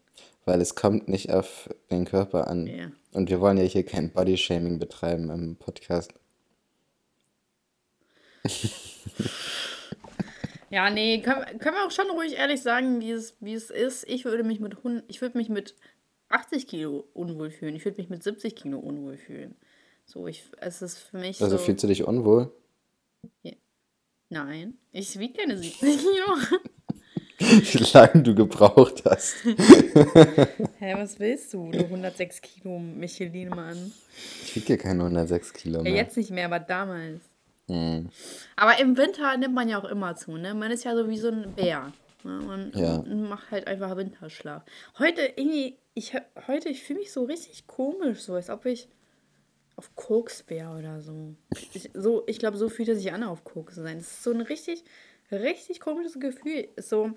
[0.45, 2.67] Weil es kommt nicht auf den Körper an.
[2.67, 2.91] Ja.
[3.13, 6.13] Und wir wollen ja hier kein Bodyshaming betreiben im Podcast.
[10.71, 14.07] Ja, nee, können, können wir auch schon ruhig ehrlich sagen, wie es, wie es ist.
[14.07, 15.75] Ich würde mich mit 100, ich würde mich mit
[16.29, 17.75] 80 Kilo unwohl fühlen.
[17.75, 19.55] Ich würde mich mit 70 Kilo unwohl fühlen.
[20.05, 21.63] So, ich, es ist für mich Also so.
[21.63, 22.51] fühlst du dich unwohl?
[23.43, 23.51] Ja.
[24.29, 26.37] Nein, ich wiege keine 70 Kilo.
[27.39, 29.35] Wie lange du gebraucht hast.
[30.77, 31.71] Hä, was willst du?
[31.71, 33.91] Du 106 Kilo Michelin-Mann.
[34.45, 35.93] Ich wiege ja keine 106 Kilo Ja, mehr.
[35.95, 37.19] jetzt nicht mehr, aber damals.
[37.71, 38.09] Hm.
[38.57, 40.53] Aber im Winter nimmt man ja auch immer zu, ne?
[40.53, 41.91] Man ist ja so wie so ein Bär.
[42.23, 42.31] Ne?
[42.31, 43.01] Man Ja.
[43.03, 44.63] macht halt einfach Winterschlaf.
[44.99, 46.13] Heute irgendwie, ich
[46.47, 48.89] heute, ich fühle mich so richtig komisch, so als ob ich
[49.77, 51.35] auf Koks wäre oder so.
[51.73, 53.97] Ich, so, ich glaube, so fühlt es sich an, auf Koks zu sein.
[53.97, 54.83] Es ist so ein richtig,
[55.31, 56.67] richtig komisches Gefühl.
[56.75, 57.11] Ist so.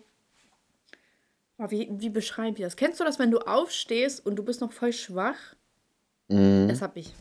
[1.59, 2.77] Oh, wie, wie beschreibe ich das?
[2.77, 5.55] Kennst du das, wenn du aufstehst und du bist noch voll schwach?
[6.29, 6.69] Mhm.
[6.69, 7.13] Das hab ich.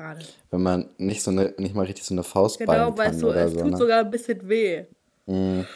[0.00, 0.24] Gerade.
[0.50, 3.22] Wenn man nicht so eine, nicht mal richtig so eine Faust Genau, ballen kann weißt
[3.22, 3.60] du, oder es so.
[3.60, 3.76] tut Ne?
[3.76, 4.84] sogar ein bisschen weh.
[5.26, 5.66] Mhm.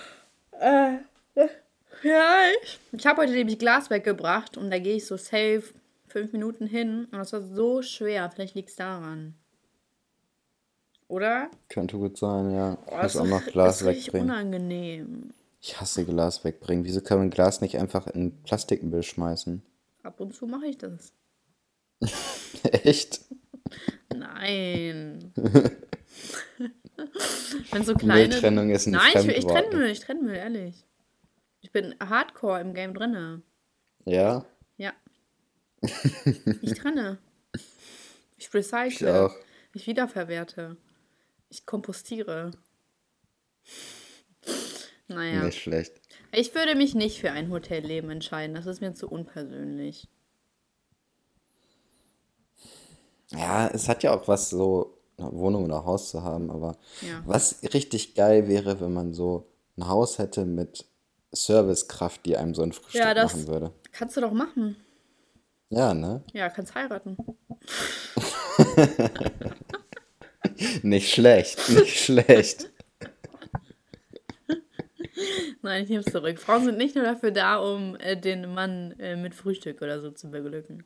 [0.59, 0.93] Äh,
[2.03, 5.63] ja, ich, ich habe heute nämlich Glas weggebracht und da gehe ich so safe
[6.09, 8.31] fünf Minuten hin und das war so schwer.
[8.31, 9.35] Vielleicht liegt es daran.
[11.09, 11.51] Oder?
[11.69, 12.79] Könnte gut sein, ja.
[12.87, 14.31] Ich Oh, muss das auch ist, noch Glas ist richtig wegbringen.
[14.31, 15.31] unangenehm.
[15.61, 16.87] Ich hasse Glas wegbringen.
[16.87, 19.63] Wieso kann man Glas nicht einfach in Plastikmüll schmeißen?
[20.03, 21.13] Ab und zu mache ich das.
[22.73, 23.21] Echt?
[24.15, 25.33] Nein.
[27.71, 28.29] Wenn so kleine.
[28.29, 30.87] Mülltrennung ist ein Nein, ich, ich trenne Müll, ich trenne Müll, ehrlich.
[31.61, 33.43] Ich bin hardcore im Game drinne.
[34.05, 34.45] Ja,
[34.77, 34.93] Ja.
[36.61, 37.19] Ich trenne.
[38.37, 38.89] Ich recycle.
[38.89, 39.35] ich auch.
[39.73, 40.77] Ich wiederverwerte.
[41.49, 42.51] Ich kompostiere.
[45.09, 45.45] Naja.
[45.45, 46.01] Nicht schlecht.
[46.33, 48.55] Ich würde mich nicht für ein Hotelleben entscheiden.
[48.55, 50.09] Das ist mir zu unpersönlich.
[53.39, 57.23] Ja, es hat ja auch was, so eine Wohnung oder Haus zu haben, aber Ja.
[57.27, 60.87] was richtig geil wäre, wenn man so ein Haus hätte mit
[61.33, 63.73] Servicekraft, die einem so ein Frühstück Ja, das machen würde.
[63.93, 64.77] kannst du doch machen.
[65.71, 66.23] Ja, ne?
[66.33, 67.17] Ja, kannst heiraten.
[70.83, 72.71] Nicht schlecht, nicht schlecht.
[75.63, 76.39] Nein, ich nehme es zurück.
[76.39, 80.11] Frauen sind nicht nur dafür da, um äh, den Mann äh, mit Frühstück oder so
[80.11, 80.85] zu beglücken.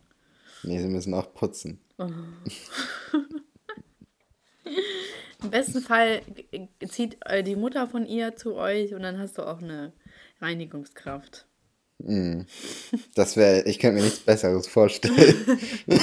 [0.63, 1.81] Nee, sie müssen auch putzen.
[5.43, 6.23] Im besten Fall
[6.89, 9.93] zieht äh, die Mutter von ihr zu euch und dann hast du auch eine
[10.41, 11.47] Reinigungskraft.
[13.15, 15.59] Das wäre, ich könnte mir nichts Besseres vorstellen.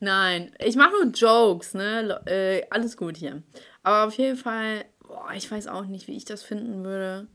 [0.00, 2.20] Nein, ich mache nur Jokes, ne?
[2.26, 3.42] Äh, alles gut hier.
[3.82, 7.28] Aber auf jeden Fall, boah, ich weiß auch nicht, wie ich das finden würde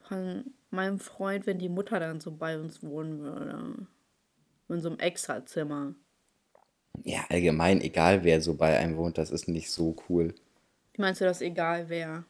[0.00, 3.86] von meinem Freund, wenn die Mutter dann so bei uns wohnen würde.
[4.68, 5.94] In so einem Extrazimmer.
[7.04, 10.34] Ja, allgemein, egal wer so bei einem wohnt, das ist nicht so cool.
[10.96, 12.24] Meinst du das, egal wer?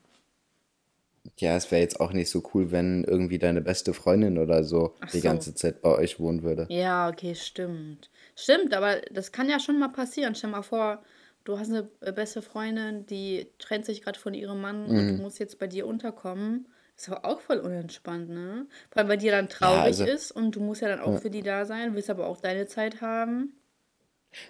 [1.39, 4.95] Ja, es wäre jetzt auch nicht so cool, wenn irgendwie deine beste Freundin oder so
[5.01, 5.29] Ach die so.
[5.29, 6.67] ganze Zeit bei euch wohnen würde.
[6.69, 8.11] Ja, okay, stimmt.
[8.35, 10.35] Stimmt, aber das kann ja schon mal passieren.
[10.35, 11.03] Stell mal vor,
[11.45, 15.23] du hast eine beste Freundin, die trennt sich gerade von ihrem Mann und Mhm.
[15.23, 16.67] muss jetzt bei dir unterkommen.
[16.97, 18.67] Ist aber auch voll unentspannt, ne?
[18.91, 21.31] Vor allem, weil dir dann traurig also- ist und du musst ja dann auch für
[21.31, 23.53] die da sein, willst aber auch deine Zeit haben.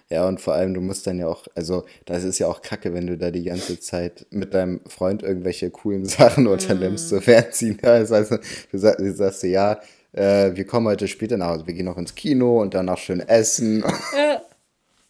[0.09, 2.93] Ja, und vor allem, du musst dann ja auch, also das ist ja auch kacke,
[2.93, 7.79] wenn du da die ganze Zeit mit deinem Freund irgendwelche coolen Sachen unternimmst, so fernziehen.
[7.83, 8.31] Ja, das heißt,
[8.71, 9.79] du sagst, du sagst ja,
[10.11, 13.21] äh, wir kommen heute später nach Hause, wir gehen noch ins Kino und danach schön
[13.21, 13.83] essen.
[14.15, 14.41] Ja,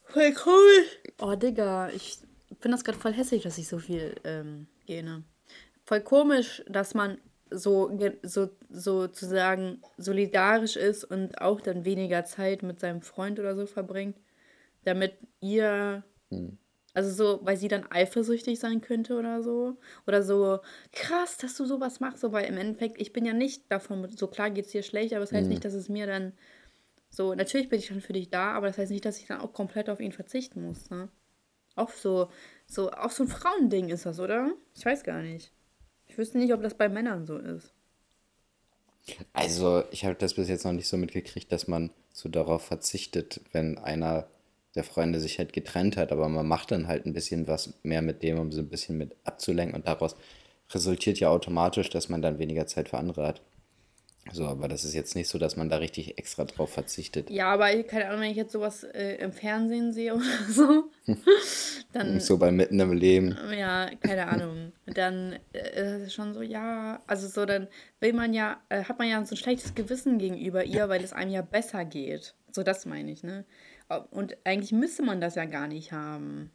[0.05, 0.83] voll cool.
[1.21, 2.17] Oh, Digga, ich
[2.59, 5.23] finde das gerade voll hässlich, dass ich so viel ähm, gähne.
[5.85, 7.17] Voll komisch, dass man
[7.51, 7.91] so,
[8.23, 14.15] so sozusagen solidarisch ist und auch dann weniger Zeit mit seinem Freund oder so verbringt,
[14.89, 16.03] damit ihr,
[16.93, 19.77] also so, weil sie dann eifersüchtig sein könnte oder so.
[20.07, 20.59] Oder so,
[20.91, 24.27] krass, dass du sowas machst, so, weil im Endeffekt, ich bin ja nicht davon, so
[24.27, 26.33] klar geht es dir schlecht, aber das heißt nicht, dass es mir dann
[27.09, 29.41] so, natürlich bin ich dann für dich da, aber das heißt nicht, dass ich dann
[29.41, 31.09] auch komplett auf ihn verzichten muss, ne?
[31.75, 32.29] Auch so,
[32.67, 34.51] so, auch so ein Frauending ist das, oder?
[34.75, 35.51] Ich weiß gar nicht.
[36.07, 37.73] Ich wüsste nicht, ob das bei Männern so ist.
[39.33, 43.41] Also, ich habe das bis jetzt noch nicht so mitgekriegt, dass man so darauf verzichtet,
[43.53, 44.27] wenn einer
[44.75, 48.01] der Freunde sich halt getrennt hat, aber man macht dann halt ein bisschen was mehr
[48.01, 50.15] mit dem, um so ein bisschen mit abzulenken und daraus
[50.71, 53.41] resultiert ja automatisch, dass man dann weniger Zeit für andere hat.
[54.31, 57.31] So, aber das ist jetzt nicht so, dass man da richtig extra drauf verzichtet.
[57.31, 60.91] Ja, aber ich- keine Ahnung, wenn ich jetzt sowas äh, im Fernsehen sehe oder so,
[61.93, 63.35] dann, So bei mitten im Leben.
[63.57, 67.67] ja, keine Ahnung, dann äh, ist es schon so, ja, also so, dann
[68.01, 71.13] will man ja, äh, hat man ja so ein schlechtes Gewissen gegenüber ihr, weil es
[71.13, 72.35] einem ja besser geht.
[72.51, 73.45] So, das meine ich, ne?
[74.11, 76.51] Und eigentlich müsste man das ja gar nicht haben.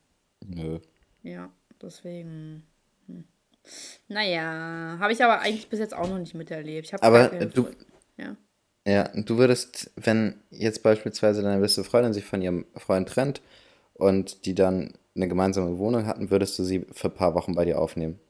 [0.47, 0.79] Nö.
[1.23, 1.51] Ja,
[1.83, 2.67] deswegen.
[3.07, 3.25] Hm.
[4.09, 6.87] Naja, habe ich aber eigentlich bis jetzt auch noch nicht miterlebt.
[6.87, 7.69] Ich Aber du,
[8.17, 8.37] Ja.
[8.87, 13.43] ja, du würdest, wenn jetzt beispielsweise deine beste Freundin sich von ihrem Freund trennt
[13.95, 17.65] und die dann eine gemeinsame Wohnung hatten, würdest du sie für ein paar Wochen bei
[17.65, 18.21] dir aufnehmen?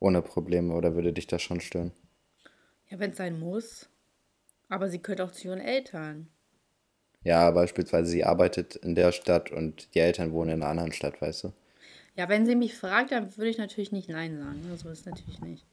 [0.00, 1.92] Ohne Probleme oder würde dich das schon stören?
[2.88, 3.88] Ja, wenn es sein muss.
[4.68, 6.28] Aber sie könnte auch zu ihren Eltern.
[7.24, 11.20] Ja, beispielsweise sie arbeitet in der Stadt und die Eltern wohnen in einer anderen Stadt,
[11.20, 11.52] weißt du?
[12.16, 14.60] Ja, wenn sie mich fragt, dann würde ich natürlich nicht Nein sagen.
[14.70, 15.64] Also ist natürlich nicht.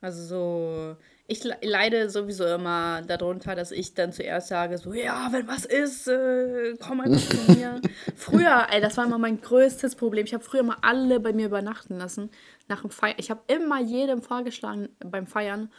[0.00, 0.96] Also so,
[1.30, 5.66] ich le- leide sowieso immer darunter, dass ich dann zuerst sage, so, ja, wenn was
[5.66, 7.80] ist, äh, komm einfach zu mir.
[8.16, 10.24] Früher, ey, das war immer mein größtes Problem.
[10.24, 12.30] Ich habe früher mal alle bei mir übernachten lassen.
[12.66, 13.16] Nach dem Feiern.
[13.18, 15.70] Ich habe immer jedem vorgeschlagen beim Feiern,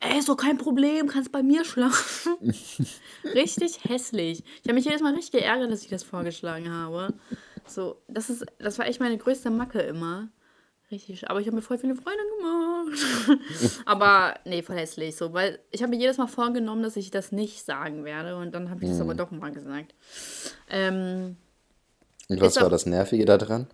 [0.00, 2.36] ey, so kein Problem, kannst bei mir schlafen.
[3.34, 4.44] richtig hässlich.
[4.62, 7.14] Ich habe mich jedes Mal richtig geärgert, dass ich das vorgeschlagen habe.
[7.66, 10.28] So, das ist, das war echt meine größte Macke immer.
[10.90, 13.42] Richtig, aber ich habe mir voll viele Freunde gemacht.
[13.84, 15.16] aber nee, voll hässlich.
[15.16, 18.54] So, weil ich habe mir jedes Mal vorgenommen, dass ich das nicht sagen werde und
[18.54, 19.94] dann habe ich das aber doch mal gesagt.
[20.70, 21.36] Ähm,
[22.28, 23.66] Und was war das Nervige daran?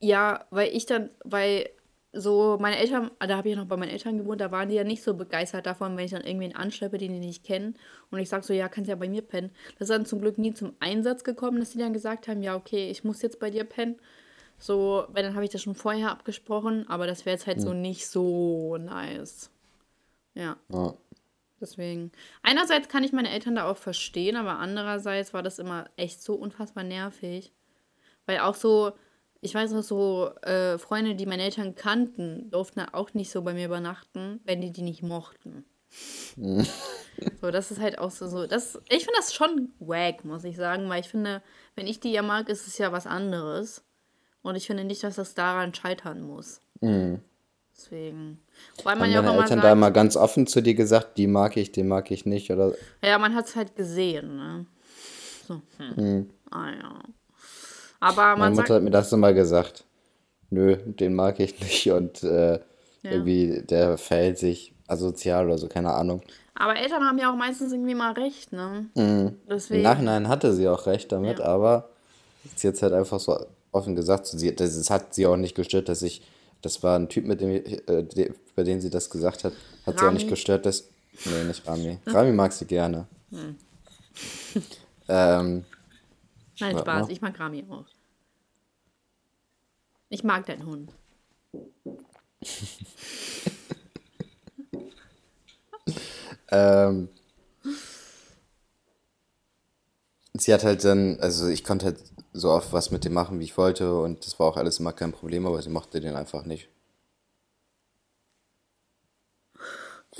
[0.00, 1.68] ja, weil ich dann, weil
[2.12, 4.76] so meine Eltern, da habe ich ja noch bei meinen Eltern gewohnt, da waren die
[4.76, 7.74] ja nicht so begeistert davon, wenn ich dann irgendwen anschleppe, den die nicht kennen.
[8.10, 9.50] Und ich sage so, ja, kannst ja bei mir pennen.
[9.78, 12.56] Das ist dann zum Glück nie zum Einsatz gekommen, dass die dann gesagt haben, ja,
[12.56, 13.96] okay, ich muss jetzt bei dir pennen.
[14.58, 17.72] So, weil dann habe ich das schon vorher abgesprochen, aber das wäre jetzt halt so
[17.74, 19.50] nicht so nice.
[20.34, 20.94] Ja, Ja.
[21.60, 22.12] deswegen.
[22.42, 26.34] Einerseits kann ich meine Eltern da auch verstehen, aber andererseits war das immer echt so
[26.34, 27.52] unfassbar nervig.
[28.26, 28.92] Weil auch so,
[29.40, 33.54] ich weiß noch so, äh, Freunde, die meine Eltern kannten, durften auch nicht so bei
[33.54, 35.64] mir übernachten, wenn die die nicht mochten.
[37.40, 40.56] so, das ist halt auch so, so das, ich finde das schon wack, muss ich
[40.56, 41.42] sagen, weil ich finde,
[41.74, 43.82] wenn ich die ja mag, ist es ja was anderes.
[44.42, 46.60] Und ich finde nicht, dass das daran scheitern muss.
[46.80, 48.40] Deswegen.
[48.82, 51.26] Weil man Haben ja auch Eltern sagt, da immer ganz offen zu dir gesagt, die
[51.26, 52.72] mag ich, den mag ich nicht oder
[53.02, 54.66] Ja, man hat es halt gesehen, ne?
[55.46, 56.30] So, hm.
[56.50, 57.00] Ah ja.
[58.00, 59.84] Aber Meine man Mutter sagt, hat mir das immer gesagt.
[60.50, 62.60] Nö, den mag ich nicht und äh,
[63.02, 63.10] Ja.
[63.12, 66.22] irgendwie der verhält sich asozial oder so, keine Ahnung.
[66.54, 68.88] aber Eltern haben ja auch meistens irgendwie mal recht, ne?
[68.94, 69.82] Im Deswegen.
[69.82, 71.44] Nachhinein hatte sie auch recht damit, Ja.
[71.44, 71.90] aber
[72.64, 73.38] hat es halt einfach so
[73.72, 74.26] offen gesagt.
[74.26, 76.22] Sie, das, das hat sie auch nicht gestört, dass ich,
[76.62, 79.52] das war ein Typ, mit dem äh, de, bei dem sie das gesagt hat,
[79.86, 80.30] hat sie auch nicht Rami?
[80.30, 80.88] gestört, dass,
[81.24, 81.98] nee, nicht Rami.
[82.06, 83.06] Rami mag sie gerne.
[83.30, 83.56] Hm.
[85.08, 85.64] ähm,
[86.60, 87.12] Nein, Spaß, mal.
[87.12, 87.86] ich mag Rami auch.
[90.08, 90.92] Ich mag deinen Hund.
[96.50, 97.08] Ähm,
[100.34, 101.98] sie hat halt dann, also ich konnte halt
[102.32, 104.92] so oft was mit dem machen, wie ich wollte und das war auch alles immer
[104.92, 106.68] kein Problem, aber sie mochte den einfach nicht.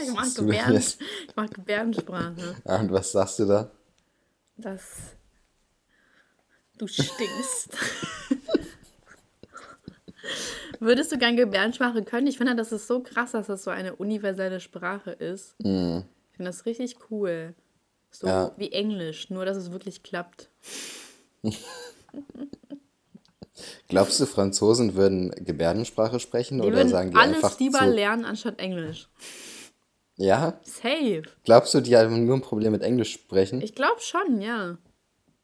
[0.00, 0.98] Ich mag, Gebärden, ich
[1.36, 2.56] mag Gebärdensprache.
[2.64, 3.70] Ah, Und was sagst du da?
[4.56, 4.82] Das.
[6.76, 7.70] Du stinkst.
[10.80, 12.26] Würdest du gern Gebärdensprache können?
[12.28, 15.56] Ich finde, das ist so krass, dass das so eine universelle Sprache ist.
[15.58, 16.04] Ich finde
[16.38, 17.54] das richtig cool.
[18.10, 18.52] So Ja.
[18.56, 20.48] wie Englisch, nur dass es wirklich klappt.
[23.88, 27.90] Glaubst du, Franzosen würden Gebärdensprache sprechen Die oder würden sagen die alles einfach lieber zu?
[27.90, 29.08] lernen anstatt Englisch.
[30.16, 30.60] Ja?
[30.62, 31.22] Safe.
[31.44, 33.60] Glaubst du, die haben nur ein Problem mit Englisch sprechen?
[33.62, 34.78] Ich glaube schon, ja.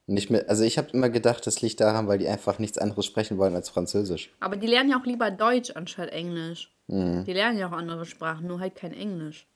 [0.07, 3.07] Nicht mehr, also ich habe immer gedacht, das liegt daran, weil die einfach nichts anderes
[3.07, 4.31] sprechen wollen als Französisch.
[4.41, 6.71] Aber die lernen ja auch lieber Deutsch anstatt Englisch.
[6.89, 7.25] Mhm.
[7.25, 9.47] Die lernen ja auch andere Sprachen, nur halt kein Englisch.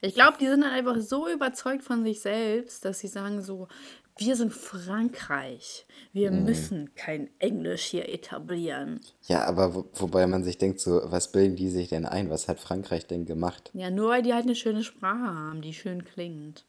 [0.00, 3.68] Ich glaube, die sind dann einfach so überzeugt von sich selbst, dass sie sagen so,
[4.16, 5.86] wir sind Frankreich.
[6.12, 6.44] Wir Mhm.
[6.44, 9.00] müssen kein Englisch hier etablieren.
[9.26, 12.30] Ja, aber wo, wobei man sich denkt, so, was bilden die sich denn ein?
[12.30, 13.70] Was hat Frankreich denn gemacht?
[13.74, 16.64] Ja, nur weil die halt eine schöne Sprache haben, die schön klingt.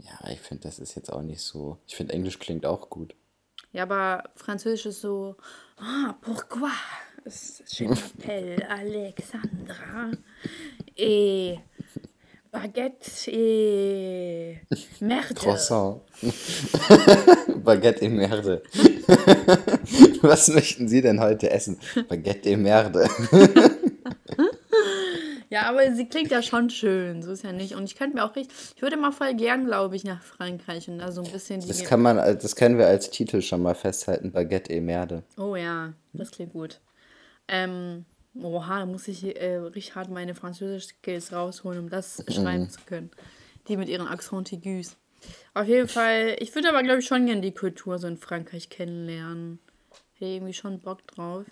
[0.00, 1.78] Ja, ich finde, das ist jetzt auch nicht so.
[1.88, 3.14] Ich finde, Englisch klingt auch gut.
[3.72, 5.36] Ja, aber Französisch ist so,
[5.78, 6.70] ah, pourquoi?
[7.66, 10.12] Je m'appelle Alexandra.
[10.96, 11.58] Et
[12.50, 14.60] Baguette et
[15.00, 15.34] Merde.
[15.34, 16.02] Croissant.
[17.64, 18.62] Baguette et Merde.
[20.22, 21.78] Was möchten Sie denn heute essen?
[22.08, 23.08] Baguette et Merde.
[25.50, 27.74] Ja, aber sie klingt ja schon schön, so ist ja nicht.
[27.74, 30.88] Und ich könnte mir auch richtig, ich würde mal voll gern, glaube ich, nach Frankreich
[30.90, 31.68] und da so ein bisschen die.
[31.68, 34.30] Das kann man, das können wir als Titel schon mal festhalten.
[34.30, 35.22] Baguette et Merde.
[35.38, 36.80] oh ja, das klingt gut.
[37.48, 38.04] Ähm,
[38.42, 43.10] oha, da muss ich äh, richtig hart meine Französisch-Skills rausholen, um das schreiben zu können.
[43.68, 44.96] Die mit ihren Accent aigus.
[45.54, 48.70] Auf jeden Fall, ich würde aber, glaube ich, schon gerne die Kultur so in Frankreich
[48.70, 49.58] kennenlernen.
[50.14, 51.44] Hätte irgendwie schon Bock drauf.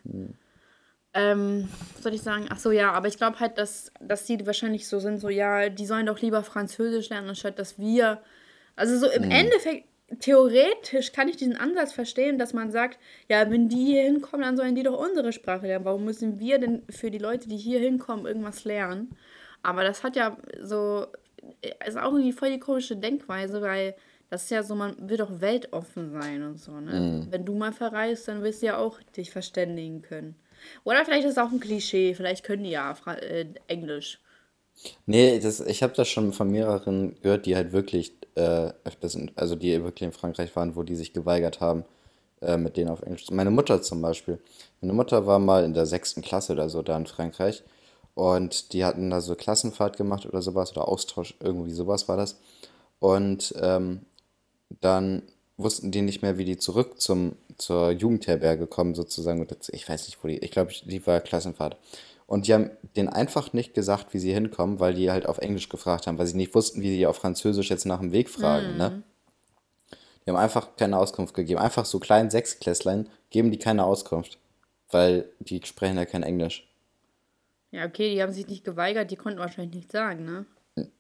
[1.15, 2.47] Ähm, was soll ich sagen?
[2.51, 5.71] Ach so, ja, aber ich glaube halt, dass, dass die wahrscheinlich so sind, so, ja,
[5.71, 8.23] die sollen doch lieber Französisch lernen, anstatt dass wir.
[8.77, 9.31] Also so im Mhm.
[9.31, 9.89] Endeffekt,
[10.21, 14.57] theoretisch kann ich diesen Ansatz verstehen, dass man sagt, ja, wenn die hier hinkommen, dann
[14.57, 15.85] sollen die doch unsere Sprache lernen.
[15.85, 19.17] Warum müssen wir denn für die Leute, die hier hinkommen, irgendwas lernen?
[19.63, 21.07] Aber das hat ja so,
[21.87, 23.97] ist auch irgendwie voll die komische Denkweise, weil
[24.31, 27.27] das ist ja so, man will doch weltoffen sein und so, ne?
[27.31, 30.37] Wenn du mal verreist, dann wirst du ja auch dich verständigen können.
[30.85, 34.21] Oder vielleicht ist es auch ein Klischee, vielleicht können die ja Fra äh, Englisch.
[35.07, 39.31] Nee, das, ich habe das schon von mehreren gehört, die halt wirklich äh, öfters, in,
[39.35, 41.85] also die wirklich in Frankreich waren, wo die sich geweigert haben,
[42.41, 43.31] äh, mit denen auf Englisch.
[43.31, 44.39] Meine Mutter zum Beispiel.
[44.81, 47.65] Meine Mutter war mal in der sechsten Klasse oder so da in Frankreich
[48.15, 52.37] und die hatten da so Klassenfahrt gemacht oder sowas oder Austausch, irgendwie sowas war das.
[52.99, 54.07] Und ähm,
[54.81, 55.23] dann
[55.57, 59.47] wussten die nicht mehr, wie die zurück zum, zur Jugendherberge kommen, sozusagen.
[59.69, 61.77] Ich weiß nicht, wo die, ich glaube, die war Klassenfahrt.
[62.27, 65.69] Und die haben denen einfach nicht gesagt, wie sie hinkommen, weil die halt auf Englisch
[65.69, 68.77] gefragt haben, weil sie nicht wussten, wie die auf Französisch jetzt nach dem Weg fragen,
[68.77, 69.03] ne?
[70.25, 71.61] Die haben einfach keine Auskunft gegeben.
[71.61, 74.39] Einfach so kleinen Sechsklässlein geben die keine Auskunft,
[74.91, 76.69] weil die sprechen ja kein Englisch.
[77.71, 80.47] Ja, okay, die haben sich nicht geweigert, die konnten wahrscheinlich nichts sagen, ne?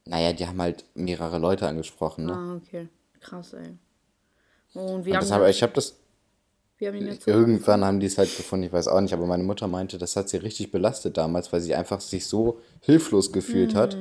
[0.04, 2.32] Naja, die haben halt mehrere Leute angesprochen, ne?
[2.32, 2.88] Ah, okay.
[3.20, 3.76] Krass, ey.
[4.74, 5.96] Und wie Und haben das habe, ich habe das
[6.78, 7.30] wie haben die dazu?
[7.30, 10.16] Irgendwann haben die es halt gefunden, ich weiß auch nicht, aber meine Mutter meinte, das
[10.16, 13.96] hat sie richtig belastet damals, weil sie einfach sich so hilflos gefühlt hat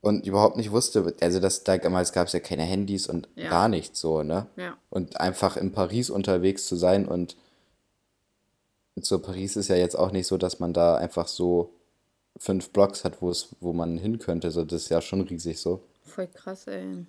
[0.00, 3.50] und überhaupt nicht wusste, also das damals gab es ja keine Handys und Ja.
[3.50, 4.46] gar nichts so, ne?
[4.56, 4.76] Ja.
[4.90, 7.36] Und einfach in Paris unterwegs zu sein und
[9.00, 11.72] so Paris ist ja jetzt auch nicht so, dass man da einfach so
[12.36, 15.60] fünf Blocks hat, wo es, wo man hin könnte, so das ist ja schon riesig
[15.60, 15.82] so.
[16.02, 17.06] Voll krass, ey.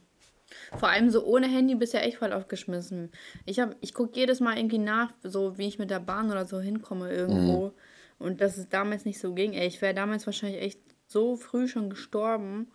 [0.78, 3.12] Vor allem so ohne Handy bist du ja echt voll aufgeschmissen.
[3.46, 6.46] Ich hab, ich gucke jedes Mal irgendwie nach, so wie ich mit der Bahn oder
[6.46, 7.74] so hinkomme irgendwo.
[8.18, 9.54] Und dass es damals nicht so ging.
[9.54, 12.68] Ey, ich wäre damals wahrscheinlich echt so früh schon gestorben.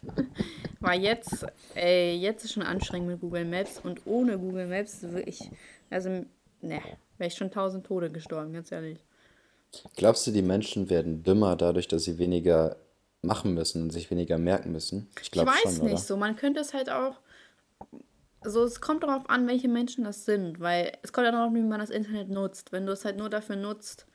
[0.80, 5.48] War jetzt, ey, jetzt ist schon anstrengend mit Google Maps und ohne Google Maps wirklich,
[5.90, 6.08] also,
[6.60, 6.80] ne,
[7.18, 8.98] wäre ich schon tausend Tode gestorben, ganz ehrlich.
[9.96, 12.76] Glaubst du, die Menschen werden dümmer dadurch, dass sie weniger
[13.22, 15.08] machen müssen und sich weniger merken müssen?
[15.20, 15.98] Ich Ich glaube weiß schon, nicht oder?
[15.98, 16.16] so.
[16.16, 17.20] Man könnte es halt auch.
[18.44, 21.54] So, es kommt darauf an, welche Menschen das sind, weil es kommt ja darauf an,
[21.54, 22.72] wie man das Internet nutzt.
[22.72, 24.06] Wenn du es halt nur dafür nutzt,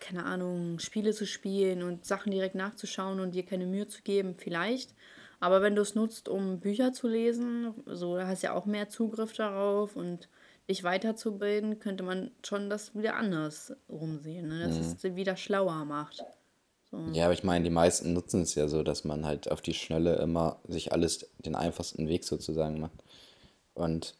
[0.00, 4.34] keine Ahnung, Spiele zu spielen und Sachen direkt nachzuschauen und dir keine Mühe zu geben,
[4.36, 4.94] vielleicht.
[5.40, 8.66] Aber wenn du es nutzt, um Bücher zu lesen, so, da hast du ja auch
[8.66, 10.28] mehr Zugriff darauf und
[10.68, 14.60] dich weiterzubilden, könnte man schon das wieder anders rumsehen, ne?
[14.66, 16.24] dass es sie wieder schlauer macht.
[17.12, 19.74] Ja, aber ich meine, die meisten nutzen es ja so, dass man halt auf die
[19.74, 23.02] Schnelle immer sich alles den einfachsten Weg sozusagen macht.
[23.74, 24.14] Und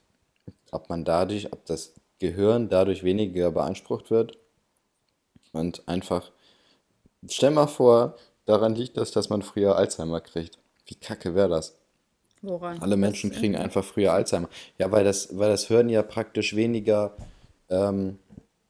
[0.70, 4.38] ob man dadurch, ob das Gehirn dadurch weniger beansprucht wird
[5.52, 6.30] und einfach,
[7.28, 10.58] stell mal vor, daran liegt das, dass man früher Alzheimer kriegt.
[10.86, 11.76] Wie kacke wäre das?
[12.42, 12.80] Woran?
[12.80, 14.48] Alle Menschen kriegen einfach früher Alzheimer.
[14.78, 17.16] Ja, weil das, weil das Hirn ja praktisch weniger
[17.70, 18.18] ähm,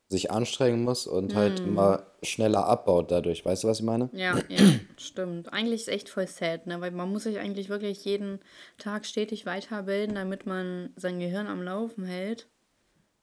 [0.09, 3.45] sich anstrengen muss und halt immer schneller abbaut dadurch.
[3.45, 4.11] Weißt du, was ich meine?
[4.13, 4.61] Ja, ja,
[4.97, 5.53] stimmt.
[5.53, 6.81] Eigentlich ist echt voll sad, ne?
[6.81, 8.41] Weil man muss sich eigentlich wirklich jeden
[8.79, 12.49] Tag stetig weiterbilden, damit man sein Gehirn am Laufen hält.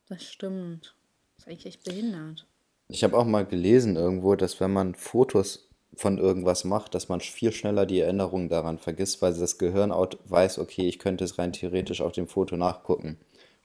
[0.08, 0.96] Das stimmt.
[1.38, 2.48] Das ist eigentlich echt behindert.
[2.88, 7.22] Ich habe auch mal gelesen irgendwo, dass wenn man Fotos von irgendwas macht, dass man
[7.22, 11.38] viel schneller die Erinnerung daran vergisst, weil das Gehirn auch weiß, okay, ich könnte es
[11.38, 13.18] rein theoretisch auf dem Foto nachgucken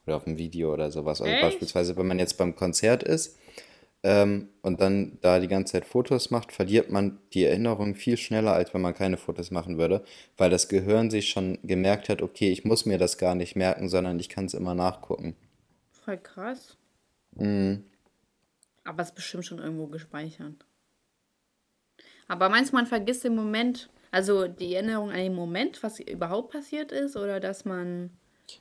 [0.06, 1.20] oder auf dem Video oder sowas.
[1.20, 1.42] Also Echt?
[1.42, 3.38] beispielsweise, wenn man jetzt beim Konzert ist
[4.02, 8.52] ähm, und dann da die ganze Zeit Fotos macht, verliert man die Erinnerung viel schneller,
[8.52, 10.04] als wenn man keine Fotos machen würde,
[10.36, 13.88] weil das Gehirn sich schon gemerkt hat, okay, ich muss mir das gar nicht merken,
[13.88, 15.36] sondern ich kann es immer nachgucken.
[15.90, 16.76] Voll krass.
[18.84, 20.64] Aber es ist bestimmt schon irgendwo gespeichert.
[22.28, 26.52] Aber meinst du, man vergisst im Moment, also die Erinnerung an den Moment, was überhaupt
[26.52, 28.10] passiert ist, oder dass man.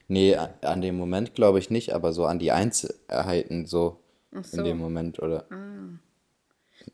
[0.07, 3.99] Nee, an dem Moment glaube ich nicht, aber so an die Einzelheiten so
[4.31, 4.63] Ach in so.
[4.63, 5.45] dem Moment oder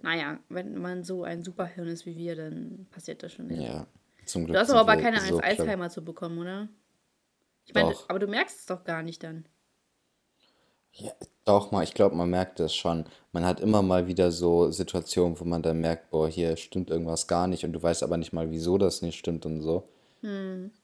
[0.01, 3.62] Naja, wenn man so ein Superhirn ist wie wir, dann passiert das schon nicht.
[3.62, 3.85] ja,
[4.25, 5.39] zum Glück Du hast aber keine so.
[5.39, 6.69] Alzheimer zu bekommen, oder?
[7.65, 9.46] Ich meine, aber du merkst es doch gar nicht dann.
[10.94, 11.12] Ja,
[11.46, 13.06] doch mal, ich glaube, man merkt das schon.
[13.31, 17.27] Man hat immer mal wieder so Situationen, wo man dann merkt, boah, hier stimmt irgendwas
[17.27, 19.87] gar nicht und du weißt aber nicht mal, wieso das nicht stimmt und so.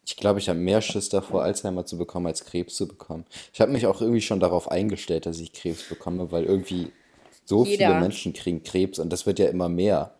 [0.05, 3.25] Ich glaube, ich habe mehr Schiss davor, Alzheimer zu bekommen, als Krebs zu bekommen.
[3.53, 6.91] Ich habe mich auch irgendwie schon darauf eingestellt, dass ich Krebs bekomme, weil irgendwie
[7.45, 7.99] so viele Jeder.
[7.99, 10.15] Menschen kriegen Krebs und das wird ja immer mehr.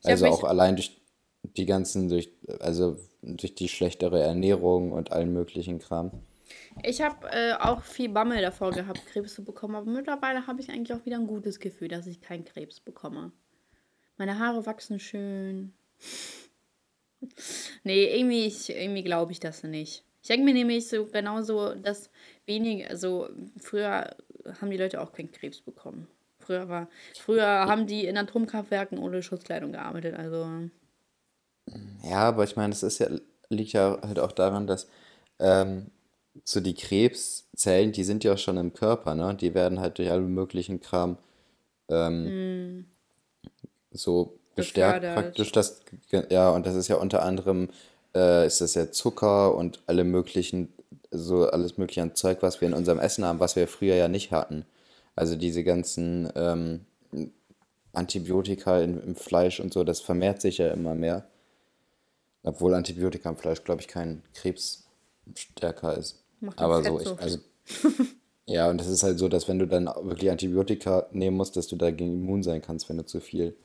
[0.00, 1.00] Ich Also auch allein durch
[1.42, 6.10] die ganzen, durch, also durch die schlechtere Ernährung und allen möglichen Kram.
[6.82, 10.70] Ich habe äh, auch viel Bammel davor gehabt, Krebs zu bekommen, aber mittlerweile habe ich
[10.70, 13.32] eigentlich auch wieder ein gutes Gefühl, dass ich keinen Krebs bekomme.
[14.16, 15.72] Meine Haare wachsen schön.
[17.84, 20.04] Nee, irgendwie, ich, irgendwie glaube ich das nicht.
[20.22, 22.10] Ich denke mir nämlich so genauso, dass
[22.46, 24.16] wenige, also früher
[24.60, 26.08] haben die Leute auch keinen Krebs bekommen.
[26.38, 30.46] Früher war, früher haben die in Atomkraftwerken ohne Schutzkleidung gearbeitet, also.
[32.02, 33.08] Ja, aber ich meine, es ist ja,
[33.48, 34.88] liegt ja halt auch daran, dass
[35.38, 35.90] ähm,
[36.44, 39.34] so die Krebszellen, die sind ja auch schon im Körper, ne?
[39.34, 41.18] Die werden halt durch alle möglichen Kram
[41.88, 42.86] ähm,
[43.90, 45.24] so gestärkt Gefördert.
[45.24, 45.52] praktisch.
[45.52, 45.80] Das,
[46.30, 47.68] ja, und das ist ja unter anderem,
[48.14, 50.72] äh, ist das ja Zucker und alle möglichen,
[51.10, 54.08] so alles mögliche an Zeug, was wir in unserem Essen haben, was wir früher ja
[54.08, 54.64] nicht hatten.
[55.16, 56.86] Also diese ganzen ähm,
[57.92, 61.26] Antibiotika in, im Fleisch und so, das vermehrt sich ja immer mehr.
[62.42, 66.22] Obwohl Antibiotika im Fleisch, glaube ich, kein Krebsstärker ist.
[66.40, 67.38] Macht Aber so, ich, also,
[68.46, 71.66] ja, und das ist halt so, dass wenn du dann wirklich Antibiotika nehmen musst, dass
[71.66, 73.56] du dagegen immun sein kannst, wenn du zu viel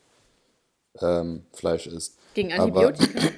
[1.02, 2.18] ähm, Fleisch isst.
[2.34, 3.30] Gegen Aber Antibiotika.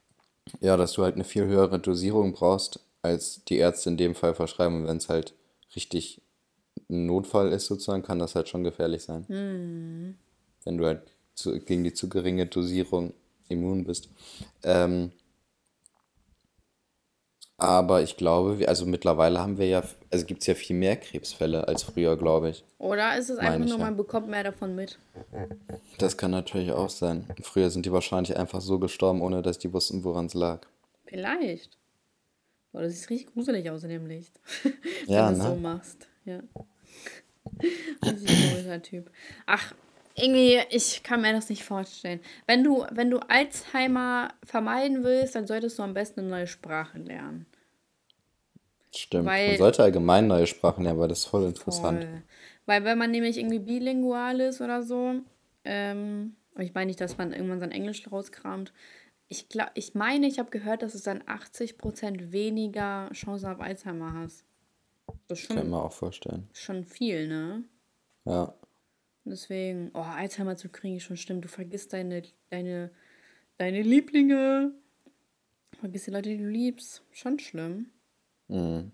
[0.60, 4.34] ja, dass du halt eine viel höhere Dosierung brauchst, als die Ärzte in dem Fall
[4.34, 4.82] verschreiben.
[4.82, 5.34] Und wenn es halt
[5.74, 6.20] richtig
[6.88, 10.16] ein Notfall ist, sozusagen, kann das halt schon gefährlich sein.
[10.64, 11.02] Wenn du halt
[11.34, 13.12] zu, gegen die zu geringe Dosierung
[13.48, 14.08] immun bist.
[14.62, 15.12] Ähm,
[17.66, 21.66] aber ich glaube, also mittlerweile haben wir ja, also gibt es ja viel mehr Krebsfälle
[21.68, 22.64] als früher, glaube ich.
[22.78, 23.84] Oder ist es einfach nur, ja.
[23.84, 24.98] man bekommt mehr davon mit?
[25.98, 27.26] Das kann natürlich auch sein.
[27.42, 30.66] Früher sind die wahrscheinlich einfach so gestorben, ohne dass die wussten, woran es lag.
[31.04, 31.76] Vielleicht.
[32.72, 34.38] Boah, das sieht richtig gruselig aus in dem Licht.
[34.62, 34.72] Wenn
[35.06, 35.60] Ja, du es so ne?
[35.60, 36.08] machst.
[36.24, 36.40] Ja.
[38.04, 39.10] Richtig komischer Typ.
[39.46, 39.74] Ach,
[40.14, 42.20] irgendwie, ich kann mir das nicht vorstellen.
[42.46, 46.98] Wenn du, wenn du Alzheimer vermeiden willst, dann solltest du am besten eine neue Sprache
[46.98, 47.46] lernen.
[48.96, 49.26] Stimmt.
[49.26, 52.04] Weil- Man sollte allgemein neue Sprachen lernen, weil das ist voll interessant.
[52.04, 52.22] Voll.
[52.66, 55.14] Weil wenn man nämlich irgendwie bilingual ist oder so,
[55.64, 58.72] ähm, ich meine nicht, dass man irgendwann sein Englisch rauskramt.
[59.28, 64.14] Ich, glaub, ich meine, ich habe gehört, dass es dann 80% weniger Chancen auf Alzheimer
[64.14, 64.44] hast.
[65.28, 66.48] Das ist Kann schon, mir auch vorstellen.
[66.52, 67.64] schon viel, ne?
[68.24, 68.54] Ja.
[69.24, 71.40] Deswegen, oh, Alzheimer zu kriegen ist schon schlimm.
[71.40, 72.90] Du vergisst deine, deine,
[73.58, 74.72] deine Lieblinge.
[75.80, 77.02] Vergisst die Leute, die du liebst.
[77.12, 77.90] Schon schlimm.
[78.48, 78.92] Mhm.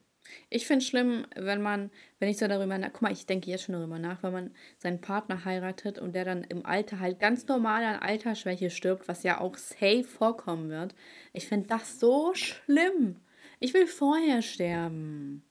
[0.49, 3.51] Ich finde es schlimm, wenn man, wenn ich so darüber nach, guck mal, ich denke
[3.51, 7.19] jetzt schon darüber nach, wenn man seinen Partner heiratet und der dann im Alter halt
[7.19, 10.95] ganz normal an Altersschwäche stirbt, was ja auch safe vorkommen wird.
[11.33, 13.17] Ich finde das so schlimm.
[13.61, 15.45] Ich will vorher sterben.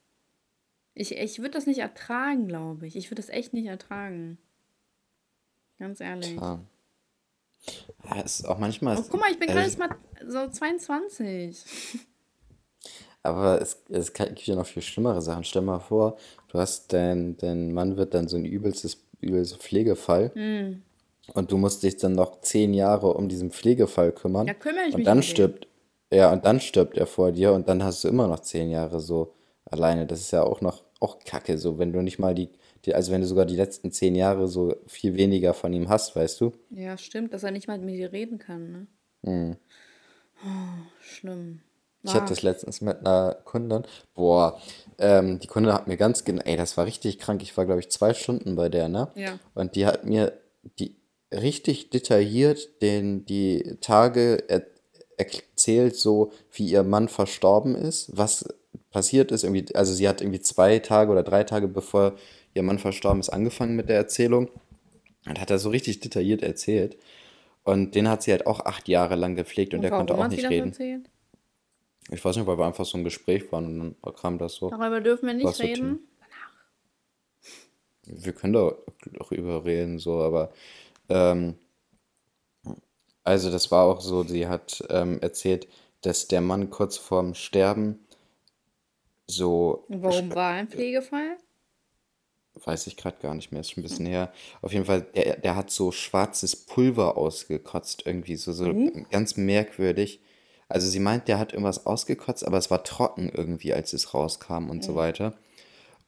[0.93, 2.95] Ich, ich würde das nicht ertragen, glaube ich.
[2.95, 4.37] Ich würde das echt nicht ertragen.
[5.79, 6.35] Ganz ehrlich.
[6.35, 6.65] Klar.
[8.03, 8.97] Ja, ist auch manchmal.
[8.97, 9.95] Oh, guck mal, ich bin gerade mal
[10.27, 11.99] so 22.
[13.23, 15.43] Aber es, es gibt ja noch viel schlimmere Sachen.
[15.43, 16.17] Stell mal vor,
[16.47, 20.81] du hast dein, dein Mann wird dann so ein übelstes, übelster Pflegefall Hm.
[21.35, 24.47] und du musst dich dann noch zehn Jahre um diesen Pflegefall kümmern.
[24.47, 25.29] Ja, kümmere ich und mich dann um den.
[25.29, 25.67] stirbt,
[26.11, 28.99] ja, und dann stirbt er vor dir und dann hast du immer noch zehn Jahre
[28.99, 29.33] so
[29.65, 30.07] alleine.
[30.07, 32.49] Das ist ja auch noch, auch Kacke, so wenn du nicht mal die,
[32.85, 36.15] die, also wenn du sogar die letzten zehn Jahre so viel weniger von ihm hast,
[36.15, 36.51] weißt du?
[36.71, 38.87] Ja, stimmt, dass er nicht mal mit mir reden kann, ne?
[39.21, 39.55] Mhm.
[40.43, 41.61] Oh, schlimm.
[42.03, 43.83] Ich Ah, hatte das letztens mit einer Kundin.
[44.15, 44.59] Boah,
[44.97, 47.41] ähm, die Kundin hat mir ganz genau, ey, das war richtig krank.
[47.43, 49.09] Ich war, glaube ich, zwei Stunden bei der, ne?
[49.15, 49.39] Ja.
[49.53, 50.33] Und die hat mir
[50.79, 50.95] die
[51.31, 54.63] richtig detailliert den, die Tage er,
[55.17, 58.45] erzählt, so wie ihr Mann verstorben ist, was
[58.89, 59.43] passiert ist.
[59.43, 62.13] Irgendwie, also sie hat irgendwie zwei Tage oder drei Tage bevor
[62.55, 64.49] ihr Mann verstorben ist, angefangen mit der Erzählung.
[65.27, 66.97] Und hat das so richtig detailliert erzählt.
[67.63, 70.27] Und den hat sie halt auch acht Jahre lang gepflegt und Und der konnte auch
[70.27, 70.69] nicht reden.
[70.69, 71.09] erzählt?
[72.11, 74.69] Ich weiß nicht, weil wir einfach so ein Gespräch waren und dann kam das so.
[74.69, 75.99] Darüber dürfen wir nicht Was so reden.
[78.05, 78.73] Wir können da
[79.13, 80.51] darüber reden, so, aber
[81.07, 81.55] ähm,
[83.23, 85.67] also das war auch so, sie hat ähm, erzählt,
[86.01, 87.99] dass der Mann kurz vorm Sterben
[89.27, 91.37] so, warum war ein Pflegefall?
[92.65, 94.31] weiß ich gerade gar nicht mehr, ist schon ein bisschen her.
[94.61, 98.73] Auf jeden Fall, der, der hat so schwarzes Pulver ausgekotzt, irgendwie so, so
[99.09, 100.21] ganz merkwürdig.
[100.71, 104.69] Also sie meint, der hat irgendwas ausgekotzt, aber es war trocken irgendwie, als es rauskam
[104.69, 105.33] und so weiter.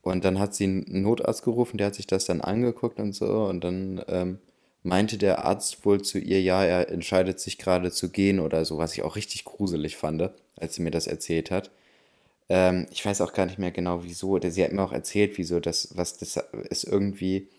[0.02, 3.46] Und dann hat sie einen Notarzt gerufen, der hat sich das dann angeguckt und so.
[3.46, 4.40] Und dann ähm,
[4.84, 8.78] meinte der Arzt wohl zu ihr, ja, er entscheidet sich gerade zu gehen oder so,
[8.78, 11.72] was ich auch richtig gruselig fand, als sie mir das erzählt hat.
[12.50, 14.40] Ähm, ich weiß auch gar nicht mehr genau, wieso.
[14.42, 16.38] Sie hat mir auch erzählt, wieso das, was das
[16.70, 17.50] ist irgendwie,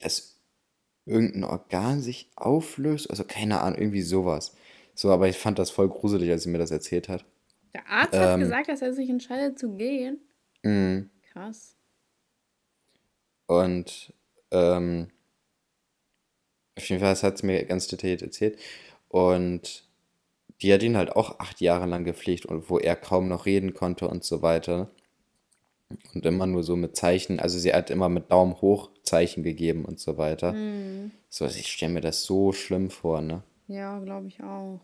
[0.00, 0.37] dass
[1.08, 3.10] irgendein Organ sich auflöst.
[3.10, 4.54] Also keine Ahnung, irgendwie sowas.
[4.94, 7.24] So, aber ich fand das voll gruselig, als sie mir das erzählt hat.
[7.74, 10.20] Der Arzt hat ähm, gesagt, dass er sich entscheidet zu gehen.
[10.62, 11.10] Mhm.
[11.32, 11.76] Krass.
[13.46, 14.12] Und
[14.50, 15.08] ähm,
[16.76, 18.58] auf jeden Fall, hat es mir ganz detailliert erzählt.
[19.08, 19.84] Und
[20.62, 23.74] die hat ihn halt auch acht Jahre lang gepflegt und wo er kaum noch reden
[23.74, 24.90] konnte und so weiter.
[26.14, 29.86] Und immer nur so mit Zeichen, also sie hat immer mit Daumen hoch Zeichen gegeben
[29.86, 30.52] und so weiter.
[30.52, 31.12] Mhm.
[31.30, 33.42] So, also ich stelle mir das so schlimm vor, ne?
[33.68, 34.80] Ja, glaube ich auch.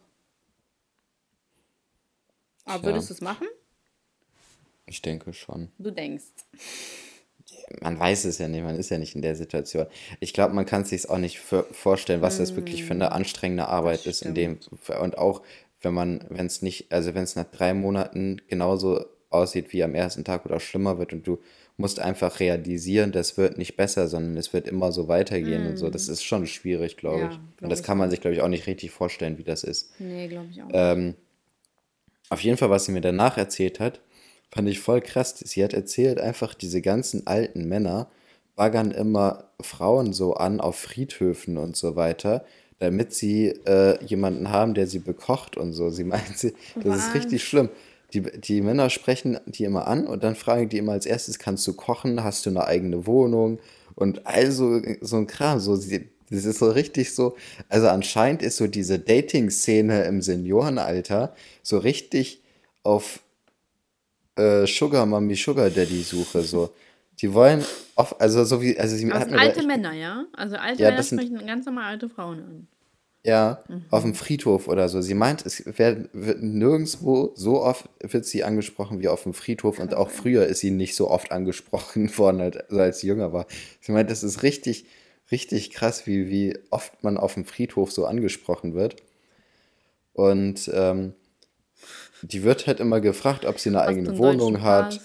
[2.65, 2.85] Aber Tja.
[2.85, 3.47] würdest du es machen?
[4.87, 5.71] Ich denke schon.
[5.79, 6.25] Du denkst.
[7.81, 9.87] Man weiß es ja nicht, man ist ja nicht in der Situation.
[10.21, 13.13] Ich glaube, man kann es sich auch nicht vorstellen, was das wirklich für eine mm.
[13.13, 14.59] anstrengende Arbeit ist in dem
[15.01, 15.43] und auch
[15.81, 19.95] wenn man, wenn es nicht, also wenn es nach drei Monaten genauso aussieht wie am
[19.95, 21.39] ersten Tag oder schlimmer wird und du
[21.77, 25.71] musst einfach realisieren, das wird nicht besser, sondern es wird immer so weitergehen mm.
[25.71, 25.91] und so.
[25.91, 26.13] Das mm.
[26.13, 27.37] ist schon schwierig, glaube ja, ich.
[27.37, 29.91] Glaub und das kann man sich, glaube ich, auch nicht richtig vorstellen, wie das ist.
[29.99, 30.69] Nee, glaube ich auch.
[30.73, 31.15] Ähm,
[32.31, 34.01] auf jeden Fall, was sie mir danach erzählt hat,
[34.51, 35.35] fand ich voll krass.
[35.37, 38.09] Sie hat erzählt, einfach diese ganzen alten Männer
[38.57, 42.45] baggern immer Frauen so an auf Friedhöfen und so weiter,
[42.79, 45.91] damit sie äh, jemanden haben, der sie bekocht und so.
[45.91, 47.69] Sie meint, sie, das ist richtig schlimm.
[48.15, 51.67] Die, die Männer sprechen die immer an und dann fragen die immer als erstes, kannst
[51.67, 53.59] du kochen, hast du eine eigene Wohnung
[53.97, 55.59] und also so ein Kram.
[55.59, 57.37] So, das ist so richtig so,
[57.69, 62.43] also anscheinend ist so diese Dating-Szene im Seniorenalter so richtig
[62.85, 63.21] auf
[64.37, 66.71] äh, Sugar Mami, Sugar Daddy Suche, so.
[67.21, 70.25] Die wollen, oft, also so wie, also sie sind alte Männer, ja?
[70.33, 72.69] Also alte ja, Männer sprechen ganz normal alte Frauen an.
[73.27, 73.85] Ja, mhm.
[73.91, 75.01] auf dem Friedhof oder so.
[75.01, 79.79] Sie meint, es wird, wird, nirgendwo so oft wird sie angesprochen wie auf dem Friedhof
[79.79, 83.33] und auch früher ist sie nicht so oft angesprochen worden, als, also als sie jünger
[83.33, 83.47] war.
[83.81, 84.85] Sie meint, das ist richtig,
[85.31, 88.97] richtig krass, wie, wie oft man auf dem Friedhof so angesprochen wird.
[90.13, 91.15] Und ähm,
[92.21, 95.01] die wird halt immer gefragt, ob sie eine eigene Wohnung hat,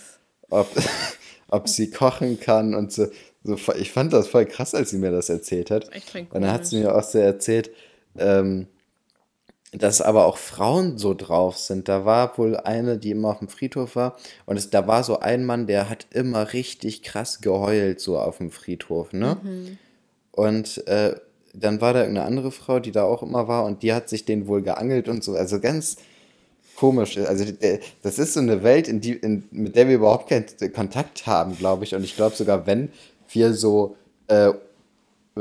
[0.50, 0.70] ob,
[1.48, 3.08] ob sie kochen kann und so.
[3.44, 3.58] so.
[3.78, 5.88] Ich fand das voll krass, als sie mir das erzählt hat.
[5.88, 7.72] Das und dann hat sie mir auch so erzählt,
[8.18, 8.68] ähm,
[9.72, 11.88] dass aber auch Frauen so drauf sind.
[11.88, 14.16] Da war wohl eine, die immer auf dem Friedhof war.
[14.46, 18.38] Und es, da war so ein Mann, der hat immer richtig krass geheult, so auf
[18.38, 19.38] dem Friedhof, ne?
[19.44, 19.78] Mhm.
[20.32, 21.16] Und äh,
[21.54, 24.26] dann war da irgendeine andere Frau, die da auch immer war und die hat sich
[24.26, 25.36] den wohl geangelt und so.
[25.36, 25.98] Also ganz
[26.76, 27.18] komisch.
[27.18, 27.46] Also
[28.02, 31.58] das ist so eine Welt, in die, in, mit der wir überhaupt keinen Kontakt haben,
[31.58, 31.94] glaube ich.
[31.94, 32.90] Und ich glaube sogar, wenn
[33.30, 33.98] wir so
[34.28, 34.54] äh,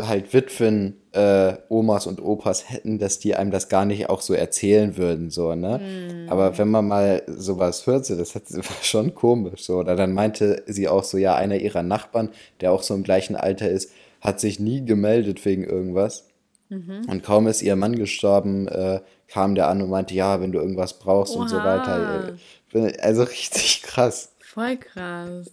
[0.07, 4.35] halt Witwen, äh, Omas und Opas hätten, dass die einem das gar nicht auch so
[4.35, 5.79] erzählen würden, so, ne?
[5.79, 6.31] Mm.
[6.31, 9.79] Aber wenn man mal sowas hört, so, das, hat, war schon komisch, so.
[9.79, 12.31] Oder dann meinte sie auch so, ja, einer ihrer Nachbarn,
[12.61, 13.91] der auch so im gleichen Alter ist,
[14.21, 16.29] hat sich nie gemeldet wegen irgendwas.
[16.69, 17.07] Mhm.
[17.09, 20.59] Und kaum ist ihr Mann gestorben, äh, kam der an und meinte, ja, wenn du
[20.59, 21.43] irgendwas brauchst Oha.
[21.43, 22.37] und so weiter.
[22.73, 24.33] Äh, also richtig krass.
[24.41, 25.51] Voll krass.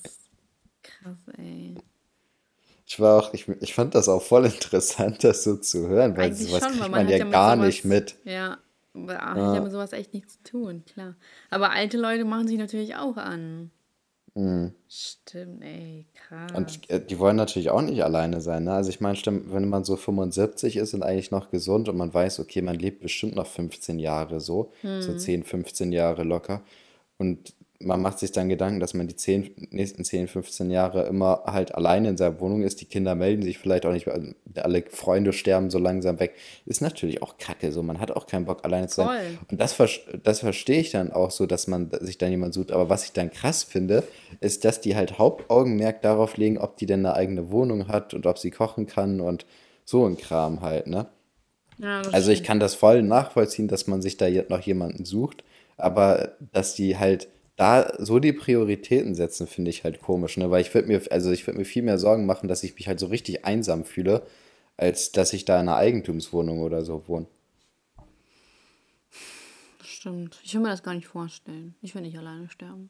[0.81, 1.75] Krass, ey.
[2.85, 6.25] Ich war auch, ich, ich fand das auch voll interessant, das so zu hören, weil
[6.25, 8.15] Eigentlich sowas schon, kriegt man, man ja gar sowas, nicht mit.
[8.23, 8.57] Ja,
[8.93, 11.15] aber ja mit sowas echt nichts zu tun, klar.
[11.49, 13.71] Aber alte Leute machen sich natürlich auch an.
[14.35, 14.73] Mhm.
[14.89, 16.51] Stimmt, ey, krass.
[16.53, 18.65] Und äh, die wollen natürlich auch nicht alleine sein.
[18.65, 18.73] Ne?
[18.73, 22.41] Also ich meine, wenn man so 75 ist und eigentlich noch gesund und man weiß,
[22.41, 25.01] okay, man lebt bestimmt noch 15 Jahre so, mhm.
[25.01, 26.63] so 10, 15 Jahre locker.
[27.17, 31.43] Und man macht sich dann Gedanken, dass man die 10, nächsten 10, 15 Jahre immer
[31.45, 32.79] halt alleine in seiner Wohnung ist.
[32.81, 36.35] Die Kinder melden sich vielleicht auch nicht, weil alle Freunde sterben so langsam weg.
[36.65, 37.71] Ist natürlich auch kacke.
[37.71, 39.07] So, man hat auch keinen Bock, alleine zu sein.
[39.07, 39.37] Voll.
[39.51, 39.77] Und das,
[40.23, 42.71] das verstehe ich dann auch so, dass man sich dann jemand sucht.
[42.71, 44.03] Aber was ich dann krass finde,
[44.39, 48.25] ist, dass die halt Hauptaugenmerk darauf legen, ob die denn eine eigene Wohnung hat und
[48.25, 49.45] ob sie kochen kann und
[49.83, 51.07] so ein Kram halt, ne?
[51.77, 55.43] Ja, also ich kann das voll nachvollziehen, dass man sich da jetzt noch jemanden sucht,
[55.77, 60.51] aber dass die halt da so die Prioritäten setzen, finde ich halt komisch, ne?
[60.51, 62.87] Weil ich würde mir, also ich würde mir viel mehr Sorgen machen, dass ich mich
[62.87, 64.25] halt so richtig einsam fühle,
[64.77, 67.27] als dass ich da in einer Eigentumswohnung oder so wohne.
[69.81, 70.39] Stimmt.
[70.43, 71.75] Ich will mir das gar nicht vorstellen.
[71.81, 72.89] Ich will nicht alleine sterben.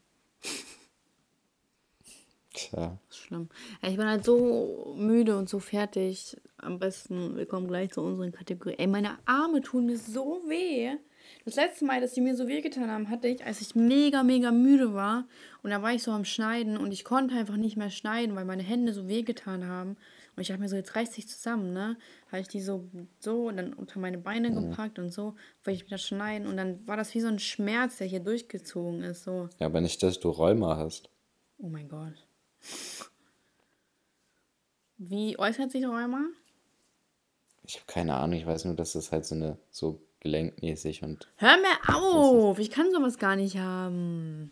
[2.53, 2.97] Tja.
[3.07, 3.49] Das ist schlimm.
[3.82, 6.38] Ich bin halt so müde und so fertig.
[6.57, 8.80] Am besten, wir kommen gleich zu unseren Kategorien.
[8.80, 10.97] Ey, meine Arme tun mir so weh.
[11.45, 14.49] Das letzte Mal, dass die mir so wehgetan haben, hatte ich, als ich mega, mega
[14.51, 15.27] müde war.
[15.61, 18.45] Und da war ich so am Schneiden und ich konnte einfach nicht mehr schneiden, weil
[18.45, 19.95] meine Hände so wehgetan haben.
[20.35, 21.97] Und ich dachte mir so, jetzt reißt sich zusammen, ne?
[22.31, 22.89] Habe ich die so,
[23.19, 24.71] so und dann unter meine Beine mhm.
[24.71, 26.47] gepackt und so, weil ich wieder schneiden.
[26.47, 29.23] Und dann war das wie so ein Schmerz, der hier durchgezogen ist.
[29.23, 29.47] So.
[29.59, 31.11] Ja, aber nicht, dass du Rheuma hast.
[31.59, 32.25] Oh mein Gott.
[34.97, 36.25] Wie äußert sich Rheuma?
[37.63, 38.39] Ich habe keine Ahnung.
[38.39, 41.28] Ich weiß nur, dass das halt so eine so gelenkmäßig und.
[41.38, 42.57] Hör mir auf!
[42.59, 44.51] Ich kann sowas gar nicht haben.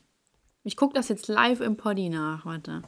[0.64, 2.46] Ich gucke das jetzt live im Poddy nach.
[2.46, 2.84] Warte.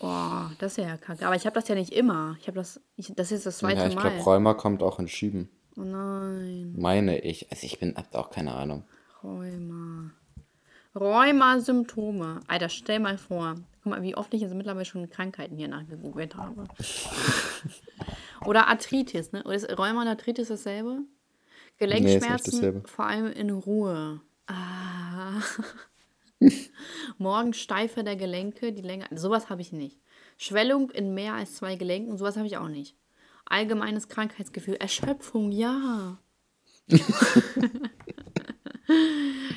[0.00, 1.24] Boah, das ist ja kacke.
[1.26, 2.36] Aber ich habe das ja nicht immer.
[2.40, 2.80] Ich habe das.
[2.96, 4.02] Ich, das ist das zweite Ja, ich Mal.
[4.02, 5.48] glaube, Rheuma kommt auch in Schüben.
[5.76, 6.74] oh nein.
[6.76, 7.50] Meine ich.
[7.52, 8.84] Also ich bin, hab auch keine Ahnung.
[9.22, 10.10] Rheuma.
[10.94, 12.40] Rheuma-Symptome.
[12.48, 13.54] Alter, stell mal vor.
[13.82, 16.64] Guck mal, wie oft ich jetzt mittlerweile schon Krankheiten hier nachgegoogelt habe.
[18.44, 19.42] Oder Arthritis, ne?
[19.44, 21.00] Oder ist Rheuma und Arthritis dasselbe?
[21.78, 22.88] Gelenkschmerzen, dasselbe.
[22.88, 24.20] vor allem in Ruhe.
[24.46, 25.40] Ah.
[27.18, 29.06] Morgensteife der Gelenke, die länger.
[29.14, 30.00] Sowas habe ich nicht.
[30.36, 32.96] Schwellung in mehr als zwei Gelenken, sowas habe ich auch nicht.
[33.44, 34.74] Allgemeines Krankheitsgefühl.
[34.76, 36.18] Erschöpfung, ja.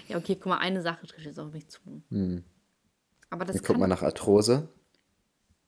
[0.08, 1.80] ja, okay, guck mal, eine Sache trifft jetzt auf mich zu.
[3.30, 3.62] Aber das Hm.
[3.64, 3.80] Guck kann.
[3.80, 4.70] mal nach Arthrose.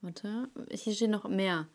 [0.01, 1.67] Warte, hier steht noch mehr.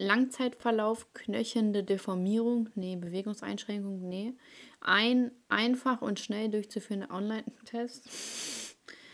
[0.00, 4.32] Langzeitverlauf, knöchelnde Deformierung, nee, Bewegungseinschränkung, nee.
[4.80, 8.08] Ein einfach und schnell durchzuführender Online-Test.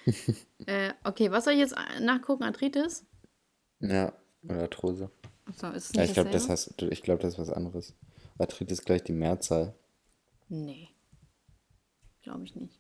[0.67, 2.45] äh, okay, was soll ich jetzt nachgucken?
[2.45, 3.05] Arthritis?
[3.81, 4.13] Ja,
[4.45, 5.11] oder Arthrose.
[5.47, 7.95] Achso, ist Ja, ich glaube, das, ich glaub, das ist was anderes.
[8.39, 9.75] Arthritis gleich die Mehrzahl.
[10.49, 10.91] Nee.
[12.23, 12.79] Glaube ich nicht.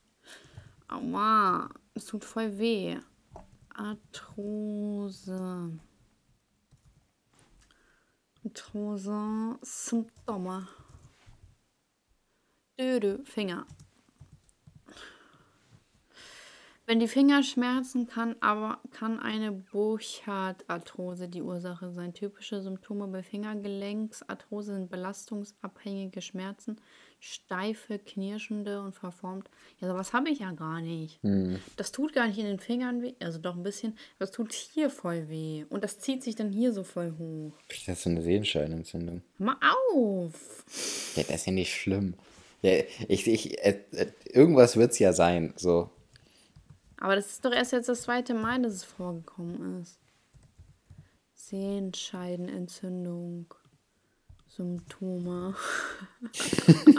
[0.87, 2.99] Aua, es tut voll weh.
[3.75, 5.27] Arthrose.
[8.47, 10.69] Arthrose, Symptome.
[12.79, 13.67] Dödö, Finger.
[16.87, 22.15] Wenn die Finger schmerzen, kann aber kann eine Burchard-Arthrose die Ursache sein.
[22.15, 26.81] Typische Symptome bei Fingergelenksarthrose sind belastungsabhängige Schmerzen,
[27.27, 29.51] steife, knirschende und verformt.
[29.81, 31.19] Ja, sowas habe ich ja gar nicht.
[31.77, 34.53] Das tut gar nicht in den Fingern weh, also doch ein bisschen, aber es tut
[34.53, 35.65] hier voll weh.
[35.69, 37.53] Und das zieht sich dann hier so voll hoch.
[37.69, 39.23] Das ist so eine Sehenscheinentzündung.
[39.39, 39.57] Mal
[39.93, 40.65] auf!
[41.17, 42.15] Ja, das ist ja nicht schlimm.
[42.63, 42.73] Ja,
[43.09, 45.53] ich, ich, äh, äh, irgendwas wird es ja sein.
[45.57, 45.91] So.
[46.99, 49.99] Aber das ist doch erst jetzt das zweite Mal, dass es vorgekommen ist.
[51.35, 53.47] Sehenscheidenentzündung.
[54.49, 55.55] Symptome.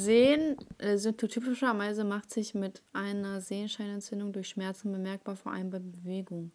[0.00, 6.52] Sehen, äh, typischerweise macht sich mit einer Sehenscheidenentzündung durch Schmerzen bemerkbar, vor allem bei Bewegung.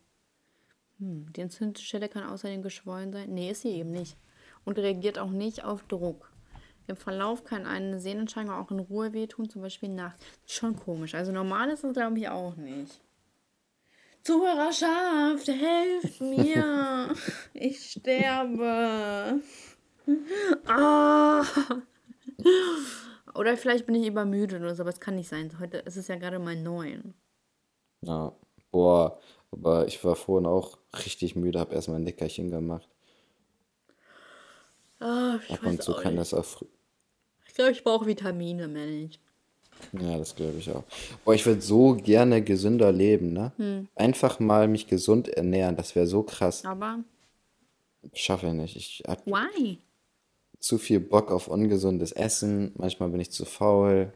[0.99, 3.33] Hm, die entzündete Stelle kann außerdem geschwollen sein.
[3.33, 4.17] Nee, ist sie eben nicht.
[4.63, 6.31] Und reagiert auch nicht auf Druck.
[6.87, 10.23] Im Verlauf kann eine Sehnenscheinung auch in Ruhe wehtun, zum Beispiel nachts.
[10.45, 11.13] Schon komisch.
[11.15, 13.01] Also normal ist es, glaube ich, auch nicht.
[14.23, 17.13] Zuhörerschaft, helft mir.
[17.53, 19.39] Ich sterbe.
[20.67, 21.43] Ah.
[23.35, 25.51] Oder vielleicht bin ich übermüdet oder so, aber es kann nicht sein.
[25.59, 27.13] Heute ist es ja gerade mal neun.
[28.01, 28.33] Ja.
[28.71, 29.19] Boah,
[29.51, 32.87] aber ich war vorhin auch richtig müde, habe erstmal ein Nickerchen gemacht.
[34.99, 36.19] Ah, ich Ab und zu kann nicht.
[36.31, 36.43] das auch.
[36.45, 36.67] frü-
[37.47, 39.19] Ich glaube, ich brauche Vitamine, Mensch.
[39.91, 40.83] Ja, das glaube ich auch.
[41.25, 43.51] Boah, ich würde so gerne gesünder leben, ne?
[43.57, 43.87] Hm.
[43.95, 46.63] Einfach mal mich gesund ernähren, das wäre so krass.
[46.65, 46.99] Aber
[48.13, 48.75] Schaffe ich nicht.
[48.77, 49.79] Ich why?
[50.65, 52.71] Zu viel Bock auf ungesundes Essen.
[52.75, 54.11] Manchmal bin ich zu faul.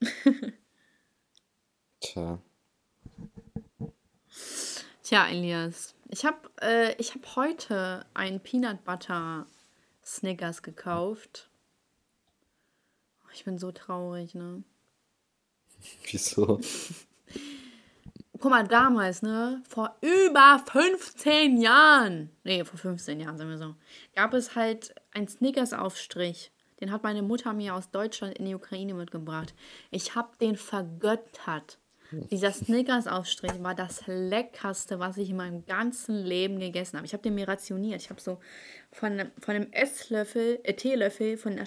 [2.00, 2.40] Tja.
[5.02, 9.48] Tja, Elias, ich habe äh, ich hab heute einen Peanut Butter
[10.04, 11.50] Snickers gekauft.
[13.34, 14.62] Ich bin so traurig, ne?
[16.12, 16.60] Wieso?
[18.38, 19.64] Guck mal, damals, ne?
[19.68, 23.74] Vor über 15 Jahren, nee, vor 15 Jahren, sagen wir so,
[24.14, 26.52] gab es halt einen Snickers-Aufstrich.
[26.80, 29.54] Den hat meine Mutter mir aus Deutschland in die Ukraine mitgebracht.
[29.90, 31.78] Ich habe den vergöttert.
[32.10, 37.06] Dieser Snickers-Aufstrich war das leckerste, was ich in meinem ganzen Leben gegessen habe.
[37.06, 38.00] Ich habe den mir rationiert.
[38.00, 38.38] Ich habe so
[38.90, 41.66] von, von einem Esslöffel, äh, Teelöffel, von der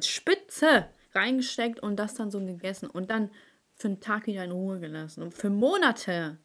[0.00, 2.88] Spitze reingesteckt und das dann so gegessen.
[2.88, 3.30] Und dann
[3.74, 5.22] für einen Tag wieder in Ruhe gelassen.
[5.22, 6.38] Und für Monate.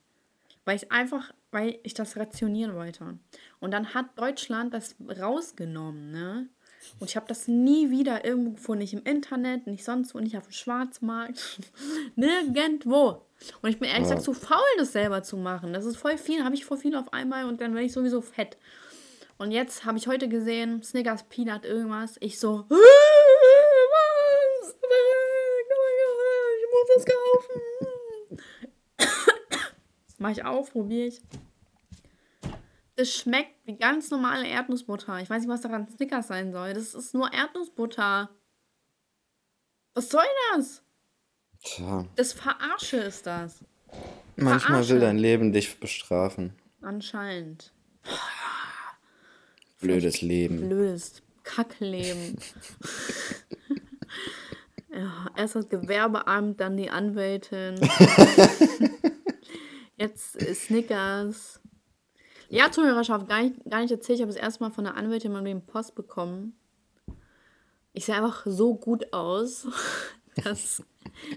[0.63, 3.17] Weil ich einfach, weil ich das rationieren wollte.
[3.61, 6.49] Und dann hat Deutschland das rausgenommen, ne?
[6.99, 8.81] Und ich habe das nie wieder irgendwo gefunden.
[8.81, 11.61] Nicht im Internet, nicht sonst wo, nicht auf dem Schwarzmarkt.
[12.17, 13.25] Nirgendwo.
[13.61, 15.71] Und ich bin ehrlich gesagt zu faul, das selber zu machen.
[15.71, 16.43] Das ist voll viel.
[16.43, 18.57] Habe ich voll viel auf einmal und dann werde ich sowieso fett.
[19.37, 22.17] Und jetzt habe ich heute gesehen, Snickers Peanut irgendwas.
[22.19, 24.75] Ich so, "Äh, was?
[24.75, 27.05] Oh mein Gott, ich muss das
[30.17, 31.21] Mach ich auf, probiere ich.
[32.95, 35.19] Es schmeckt wie ganz normale Erdnussbutter.
[35.19, 36.73] Ich weiß nicht, was daran Snickers sein soll.
[36.73, 38.29] Das ist nur Erdnussbutter.
[39.93, 40.23] Was soll
[40.55, 40.81] das?
[41.61, 42.05] Tja.
[42.15, 43.65] Das Verarsche ist das.
[44.37, 44.99] Manchmal will Verarsche.
[44.99, 46.53] dein Leben dich bestrafen.
[46.81, 47.73] Anscheinend.
[49.79, 50.67] Blödes Leben.
[50.67, 52.37] Blödes Kackleben.
[54.93, 57.75] ja, erst das Gewerbeamt, dann die Anwältin.
[59.97, 61.59] Jetzt Snickers.
[62.49, 64.19] Ja, Zuhörerschaft, gar nicht, gar nicht erzählt.
[64.19, 66.55] Ich habe das erste Mal von der Anwältin mal den Post bekommen.
[67.93, 69.67] Ich sehe einfach so gut aus,
[70.43, 70.83] dass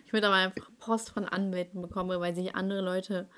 [0.04, 3.28] ich mit aber einfach Post von Anwälten bekomme, weil sich andere Leute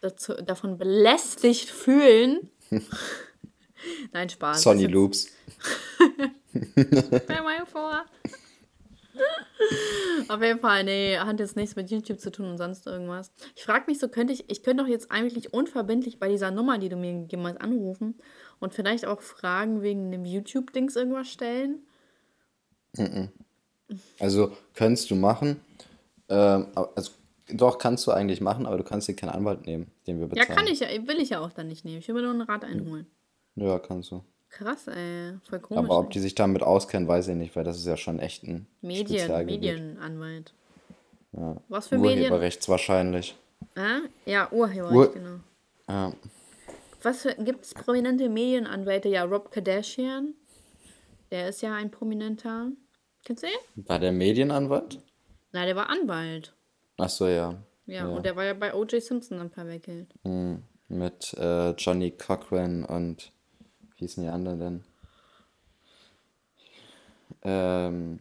[0.00, 2.50] dazu, davon belästigt fühlen.
[4.12, 4.62] Nein, Spaß.
[4.62, 5.28] Sonny Loops.
[6.52, 8.04] Stell mal vor.
[10.28, 13.32] Auf jeden Fall, nee, hat jetzt nichts mit YouTube zu tun und sonst irgendwas.
[13.56, 16.78] Ich frage mich so, könnte ich, ich könnte doch jetzt eigentlich unverbindlich bei dieser Nummer,
[16.78, 18.16] die du mir gegeben hast, anrufen
[18.60, 21.86] und vielleicht auch Fragen wegen dem YouTube-Dings irgendwas stellen?
[24.18, 25.60] Also, könntest du machen.
[26.28, 27.12] Ähm, also,
[27.50, 30.44] doch, kannst du eigentlich machen, aber du kannst dir keinen Anwalt nehmen, den wir Ja,
[30.44, 30.58] bezahlen.
[30.58, 31.98] kann ich ja, will ich ja auch dann nicht nehmen.
[31.98, 33.06] Ich will mir nur ein Rad einholen.
[33.54, 34.22] Ja, kannst du.
[34.58, 35.34] Krass, ey.
[35.48, 35.84] Voll komisch.
[35.84, 38.42] Aber ob die sich damit auskennen, weiß ich nicht, weil das ist ja schon echt
[38.42, 39.46] ein Medien.
[39.46, 40.52] Medienanwalt.
[41.68, 42.20] Was für Medien?
[42.22, 43.36] Urheberrechts wahrscheinlich.
[43.76, 44.00] Ah?
[44.26, 45.40] Ja, Urheberrecht, Ur- genau.
[45.88, 46.12] Ja.
[47.02, 49.08] Was gibt es prominente Medienanwälte?
[49.08, 50.34] Ja, Rob Kardashian.
[51.30, 52.72] Der ist ja ein prominenter.
[53.24, 53.86] Kennst du ihn?
[53.86, 54.98] War der Medienanwalt?
[55.52, 56.54] Na, der war Anwalt.
[56.96, 57.54] Ach so, ja.
[57.86, 59.00] Ja, und der war ja bei O.J.
[59.02, 60.12] Simpson dann verwickelt.
[60.24, 63.32] Hm, Mit äh, Johnny Cochran und
[63.98, 64.84] wie hießen die anderen denn?
[67.42, 68.20] Ähm,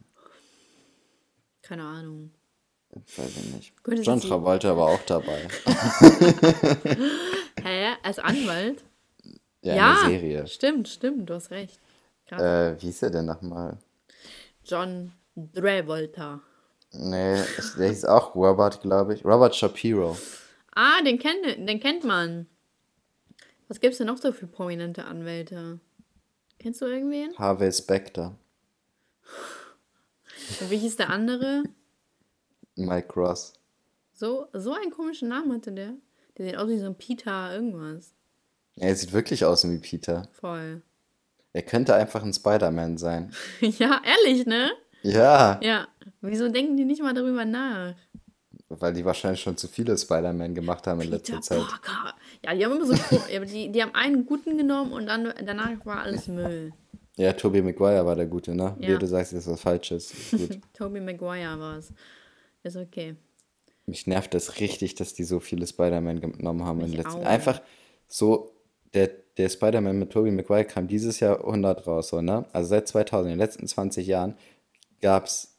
[1.61, 2.31] Keine Ahnung.
[2.91, 3.83] weiß ich nicht.
[3.83, 5.47] Gut, John Travolta war auch dabei.
[7.63, 7.93] Hä?
[8.03, 8.83] Als Anwalt?
[9.61, 10.47] Ja, ja, in der Serie.
[10.47, 11.79] stimmt, stimmt, du hast recht.
[12.31, 13.77] Äh, wie hieß der denn nochmal?
[14.65, 15.13] John
[15.53, 16.41] Travolta.
[16.91, 17.41] Nee,
[17.77, 19.23] der hieß auch Robert, glaube ich.
[19.23, 20.17] Robert Shapiro.
[20.73, 22.47] Ah, den kennt, den kennt man.
[23.67, 25.79] Was gibt's denn noch so für prominente Anwälte?
[26.59, 27.37] Kennst du irgendwen?
[27.37, 28.37] Harvey Specter.
[30.61, 31.63] Und wie hieß der andere?
[32.75, 33.53] Mike Ross.
[34.13, 35.93] So, so einen komischen Namen hatte der.
[36.37, 38.13] Der sieht aus wie so ein Peter irgendwas.
[38.75, 40.27] Er sieht wirklich aus wie Peter.
[40.33, 40.81] Voll.
[41.53, 43.33] Er könnte einfach ein Spider-Man sein.
[43.59, 44.71] ja, ehrlich, ne?
[45.01, 45.87] Ja, Ja.
[46.21, 47.95] Wieso denken die nicht mal darüber nach?
[48.69, 51.59] Weil die wahrscheinlich schon zu viele Spider-Man gemacht haben in letzter Peter Zeit.
[51.59, 52.15] Parker.
[52.43, 52.95] Ja, die haben immer so.
[53.45, 56.73] die, die haben einen guten genommen und dann danach war alles Müll.
[57.17, 58.75] Ja, Tobey Maguire war der Gute, ne?
[58.79, 58.89] Ja.
[58.89, 60.13] Wie du sagst, ist was Falsches.
[60.31, 60.59] Gut.
[60.73, 61.91] Tobey Maguire war es.
[62.63, 63.15] Ist okay.
[63.87, 67.25] Mich nervt das richtig, dass die so viele Spider-Man genommen haben in Mich letzter auch.
[67.25, 67.61] Einfach
[68.07, 68.51] so,
[68.93, 72.45] der, der Spider-Man mit Tobey Maguire kam dieses Jahr 100 raus, so, ne?
[72.53, 74.35] Also seit 2000, in den letzten 20 Jahren,
[75.01, 75.56] gab es,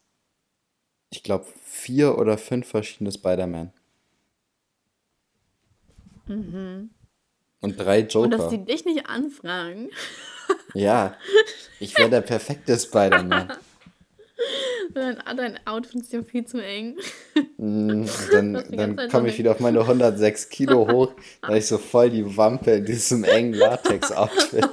[1.11, 3.73] ich glaube, vier oder fünf verschiedene Spider-Man.
[6.27, 8.09] Und drei Mhm.
[8.21, 8.49] Und dass Joker.
[8.51, 9.91] die dich nicht anfragen.
[10.75, 11.15] Ja,
[11.81, 13.53] ich wäre der perfekte Spider-Man.
[14.95, 16.97] Dein, Outfit ist ja viel zu eng.
[17.59, 22.11] Mm, Dann, dann komme ich wieder auf meine 106 Kilo hoch, weil ich so voll
[22.11, 24.69] die Wampe in diesem engen Latex-Outfit.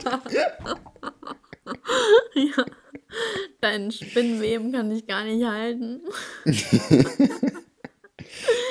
[2.36, 2.66] ja.
[3.62, 6.02] Dein Spinnenweben kann dich gar nicht halten.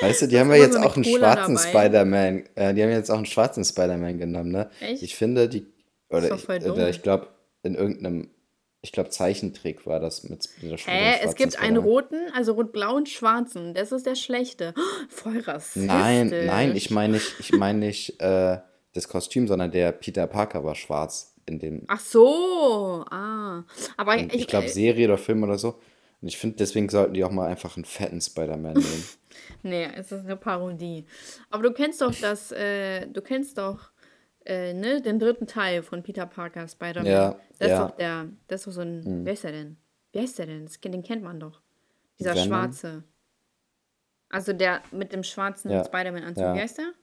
[0.01, 1.57] Weißt du, die haben ja jetzt so auch einen Cola schwarzen.
[1.57, 4.69] Spider-Man, äh, die haben jetzt auch einen schwarzen Spider-Man genommen, ne?
[4.79, 5.03] Echt?
[5.03, 5.65] Ich finde, die,
[6.09, 7.27] oder ich, oder ich glaube,
[7.63, 8.29] in irgendeinem,
[8.81, 11.13] ich glaube, Zeichentrick war das mit dieser mit dem Hä?
[11.15, 13.73] Es schwarzen gibt einen roten, also rot-blau und schwarzen.
[13.73, 14.73] Das ist der schlechte.
[15.09, 15.83] Voll rassistisch.
[15.83, 18.59] Nein, nein, ich meine nicht, ich meine nicht äh,
[18.93, 23.05] das Kostüm, sondern der Peter Parker war schwarz in dem, Ach so.
[23.09, 23.63] Ah.
[23.97, 25.79] Aber ich, ich glaube, äh, Serie oder Film oder so.
[26.21, 29.03] Und ich finde, deswegen sollten die auch mal einfach einen fetten Spider-Man nehmen.
[29.63, 31.05] Nee, es ist eine Parodie.
[31.49, 33.91] Aber du kennst doch das, äh, du kennst doch,
[34.45, 37.05] äh, ne, den dritten Teil von Peter Parker, Spider-Man.
[37.11, 37.73] Ja, das ja.
[37.83, 39.77] ist doch der, das ist doch so ein, wer ist der denn?
[40.13, 40.65] Wer ist der denn?
[40.65, 41.59] Das, den kennt man doch.
[42.17, 42.47] Dieser Venom?
[42.47, 43.03] Schwarze.
[44.29, 46.43] Also der mit dem schwarzen Ja, Spider-Man-Anzug.
[46.43, 46.55] ja.
[46.55, 46.93] Wie heißt der?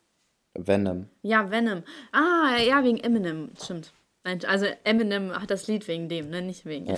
[0.54, 1.08] Venom.
[1.22, 1.82] Ja, Venom.
[2.12, 3.50] Ah, ja, wegen Eminem.
[3.62, 3.92] Stimmt.
[4.24, 6.42] Nein, also Eminem hat das Lied wegen dem, ne?
[6.42, 6.96] Nicht wegen.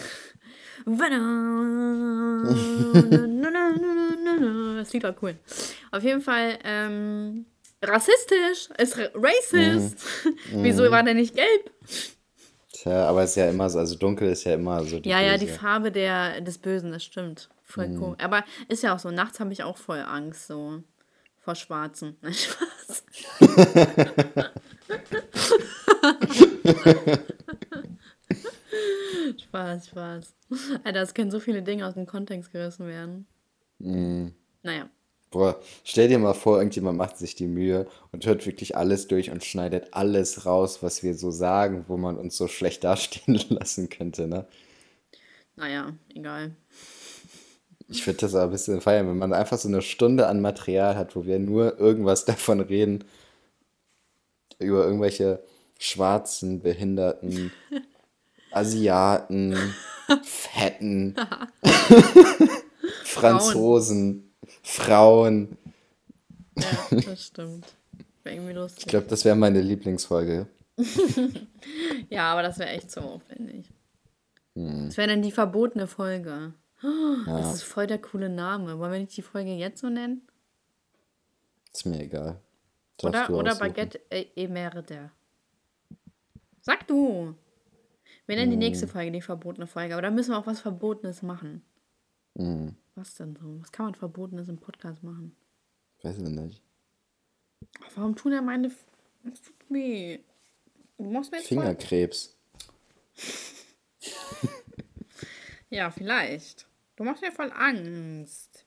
[0.84, 2.44] Venom.
[4.78, 5.34] Das Lied war cool.
[5.92, 7.46] Auf jeden Fall, ähm,
[7.82, 8.68] rassistisch.
[8.76, 9.96] Ist ra racist.
[10.52, 11.70] Wieso war der nicht gelb?
[12.72, 15.22] Tja, aber es ist ja immer so, also dunkel ist ja immer so die Ja,
[15.22, 15.58] ja, die Böse.
[15.58, 17.48] Farbe der, des Bösen, das stimmt.
[17.62, 18.14] Voll cool.
[18.18, 20.82] Aber ist ja auch so, nachts habe ich auch voll Angst, so
[21.40, 22.18] vor Schwarzen.
[22.20, 23.04] Nein, Spaß.
[29.44, 30.34] Spaß, Spaß.
[30.84, 33.26] Alter, es können so viele Dinge aus dem Kontext gerissen werden.
[33.78, 34.88] Naja.
[35.30, 39.32] Boah, stell dir mal vor, irgendjemand macht sich die Mühe und hört wirklich alles durch
[39.32, 43.88] und schneidet alles raus, was wir so sagen, wo man uns so schlecht dastehen lassen
[43.88, 44.46] könnte, ne?
[45.56, 46.54] Naja, egal.
[47.88, 50.96] Ich würde das aber ein bisschen feiern, wenn man einfach so eine Stunde an Material
[50.96, 53.04] hat, wo wir nur irgendwas davon reden.
[54.60, 55.42] Über irgendwelche
[55.84, 57.52] schwarzen, behinderten,
[58.50, 59.56] Asiaten,
[60.22, 61.14] Fetten,
[63.04, 64.32] Franzosen,
[64.62, 65.56] Frauen.
[66.56, 67.66] Ja, das stimmt.
[68.22, 68.86] Wäre irgendwie Ich lustig.
[68.86, 70.46] glaube, das wäre meine Lieblingsfolge.
[72.10, 73.70] Ja, aber das wäre echt so aufwendig.
[74.54, 74.86] Hm.
[74.86, 76.52] Das wäre dann die verbotene Folge.
[76.82, 78.78] Ja, Das ist voll der coole Name.
[78.78, 80.22] Wollen wir nicht die Folge jetzt so nennen?
[81.72, 82.40] ist mir egal.
[82.98, 83.68] Darfst Oder, oder aussuchen.
[83.68, 85.10] Baguette äh, Emerde.
[86.66, 87.34] Sag du.
[88.26, 88.60] Wir nennen die Hm.
[88.60, 89.92] nächste Folge die verbotene Folge.
[89.94, 91.62] Aber da müssen wir auch was Verbotenes machen.
[92.36, 93.60] Hm, Was denn so?
[93.60, 95.36] Was kann man Verbotenes im Podcast machen?
[96.02, 96.62] weiß ich nicht.
[97.94, 98.70] Warum tun ja meine.
[99.24, 100.18] Das tut weh.
[100.98, 102.36] Du machst mir jetzt voll- Fingerkrebs.
[105.70, 106.68] Ja, vielleicht.
[106.94, 108.64] Du machst mir voll Angst.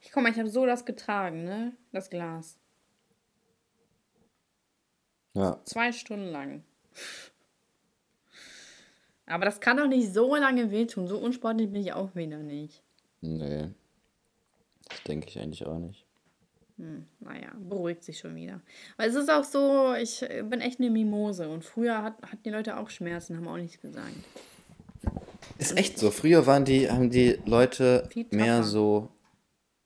[0.00, 1.76] Ich guck mal, ich habe so das getragen, ne?
[1.92, 2.58] Das Glas.
[5.34, 6.62] Ja, Zwei Stunden lang.
[9.26, 11.08] Aber das kann doch nicht so lange wehtun.
[11.08, 12.82] So unsportlich bin ich auch wieder nicht.
[13.20, 13.68] nee.
[14.88, 16.04] Das denke ich eigentlich auch nicht.
[16.76, 18.60] Naja, beruhigt sich schon wieder.
[18.98, 21.48] Weil es ist auch so, ich bin echt eine Mimose.
[21.48, 24.12] Und früher hat, hatten die Leute auch Schmerzen, haben auch nichts gesagt.
[25.58, 26.10] Ist echt so.
[26.10, 29.08] Früher waren die, haben die Leute mehr so,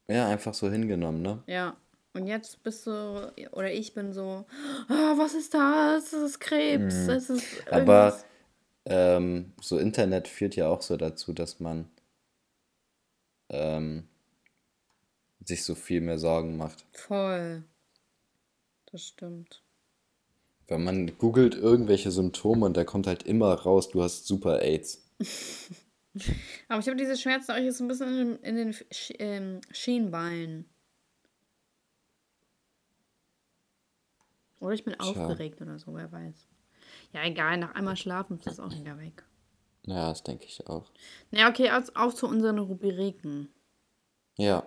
[0.09, 1.43] ja, einfach so hingenommen, ne?
[1.47, 1.77] Ja.
[2.19, 4.45] Und jetzt bist du, oder ich bin so,
[4.89, 6.11] ah, was ist das?
[6.11, 7.07] Das ist Krebs.
[7.07, 7.73] Das ist Mhm.
[7.73, 8.19] Aber
[8.87, 11.89] ähm, so Internet führt ja auch so dazu, dass man
[13.51, 14.09] ähm,
[15.45, 16.85] sich so viel mehr Sorgen macht.
[16.93, 17.63] Voll.
[18.91, 19.63] Das stimmt.
[20.67, 25.09] Wenn man googelt irgendwelche Symptome und da kommt halt immer raus, du hast Super AIDS.
[26.69, 30.69] Aber ich habe diese Schmerzen auch jetzt ein bisschen in, in den Sch ähm, Schienbeinen.
[34.61, 36.49] Oder ich bin aufgeregt oder so, wer weiß.
[37.13, 39.25] Ja, egal, nach einmal schlafen ist das auch wieder weg.
[39.87, 40.91] Ja, das denke ich auch.
[41.31, 43.49] Na okay, auf, auf zu unseren Rubriken.
[44.37, 44.63] Ja.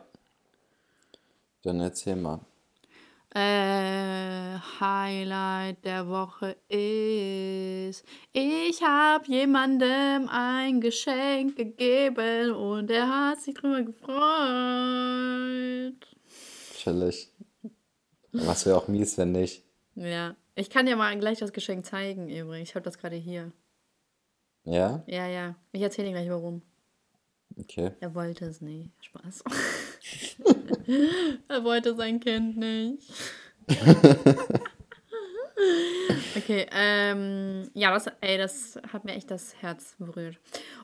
[1.63, 2.39] Dann erzähl mal.
[3.33, 13.53] Äh, Highlight der Woche ist, ich habe jemandem ein Geschenk gegeben und er hat sich
[13.53, 14.11] drüber gefreut.
[16.75, 17.29] Chillig.
[18.33, 19.63] Was wäre auch mies, wenn nicht.
[20.01, 22.69] Ja, ich kann dir mal gleich das Geschenk zeigen, übrigens.
[22.69, 23.51] Ich habe das gerade hier.
[24.63, 25.03] Ja?
[25.05, 25.55] Ja, ja.
[25.71, 26.63] Ich erzähle dir gleich warum.
[27.55, 27.91] Okay.
[27.99, 28.89] Er wollte es nicht.
[28.99, 29.43] Spaß.
[31.47, 33.13] er wollte sein Kind nicht.
[36.41, 40.39] okay, ähm, ja, das, ey, das hat mir echt das Herz berührt.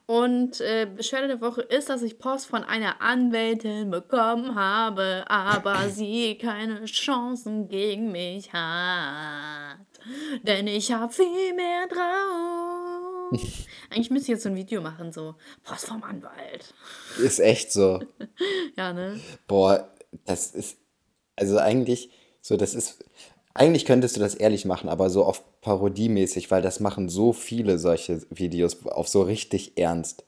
[0.06, 5.90] Und äh, Beschwerde der Woche ist, dass ich Post von einer Anwältin bekommen habe, aber
[5.90, 9.78] sie keine Chancen gegen mich hat.
[10.44, 13.32] Denn ich habe viel mehr drauf.
[13.90, 16.74] Eigentlich müsste ich jetzt so ein Video machen, so Post vom Anwalt.
[17.20, 18.00] Ist echt so.
[18.78, 19.20] Ja, ne?
[19.48, 19.92] Boah,
[20.26, 20.78] das ist,
[21.36, 23.04] also eigentlich, so, das ist,
[23.58, 27.78] eigentlich könntest du das ehrlich machen, aber so auf parodiemäßig, weil das machen so viele
[27.78, 30.26] solche Videos auf so richtig ernst.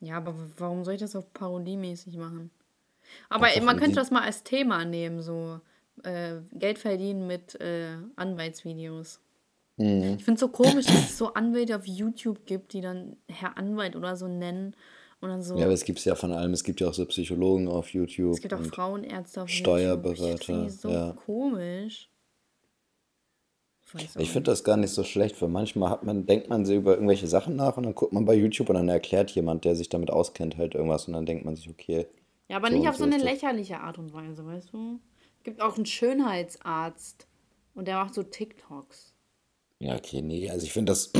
[0.00, 2.50] Ja, aber warum soll ich das auf parodiemäßig machen?
[3.28, 5.60] Aber Einfach man könnte das mal als Thema nehmen, so
[6.02, 9.20] äh, Geld verdienen mit äh, Anwaltsvideos.
[9.76, 10.16] Mhm.
[10.18, 13.56] Ich finde es so komisch, dass es so Anwälte auf YouTube gibt, die dann Herr
[13.56, 14.74] Anwalt oder so nennen.
[15.20, 16.52] Und dann so, Ja, aber es gibt ja von allem.
[16.52, 18.34] Es gibt ja auch so Psychologen auf YouTube.
[18.34, 20.64] es gibt auch Frauenärzte auf Steuerberater, YouTube.
[20.64, 21.12] Die so ja.
[21.24, 22.10] komisch.
[23.94, 26.94] Ich Ich finde das gar nicht so schlecht, weil manchmal hat man, denkt man über
[26.94, 29.88] irgendwelche Sachen nach und dann guckt man bei YouTube und dann erklärt jemand, der sich
[29.88, 32.06] damit auskennt, halt irgendwas und dann denkt man sich, okay,
[32.48, 34.98] Ja, aber So nicht auf so eine lächerliche Art und Weise, weißt du?
[35.38, 37.28] Es gibt auch einen Schönheitsarzt
[37.74, 39.14] und der macht so TikToks.
[39.78, 41.12] ja, okay, nee, also ich finde, das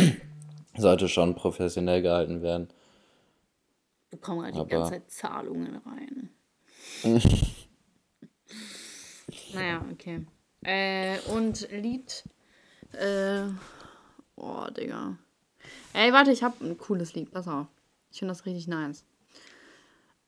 [0.76, 2.68] sollte schon professionell gehalten werden.
[4.10, 6.30] Bekommen halt die ganze Zeit Zahlungen rein.
[9.54, 10.26] naja, okay.
[10.62, 12.24] Äh, und Lied.
[12.92, 13.44] Äh,
[14.36, 15.16] oh, Digga.
[15.92, 17.30] Ey, warte, ich hab ein cooles Lied.
[17.30, 17.66] Pass auf.
[18.10, 19.04] Ich finde das richtig nice.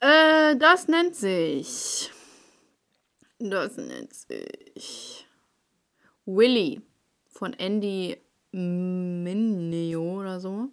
[0.00, 2.10] Äh, das nennt sich.
[3.38, 5.26] Das nennt sich.
[6.24, 6.80] Willy
[7.26, 8.16] von Andy
[8.52, 10.68] Mineo oder so.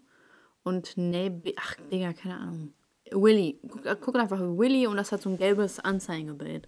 [0.64, 1.54] Und Neb.
[1.58, 2.74] Ach, Digga, keine Ahnung.
[3.12, 3.60] Willy.
[3.68, 6.68] Guck, guck einfach Willy und das hat so ein gelbes Anzeigebild.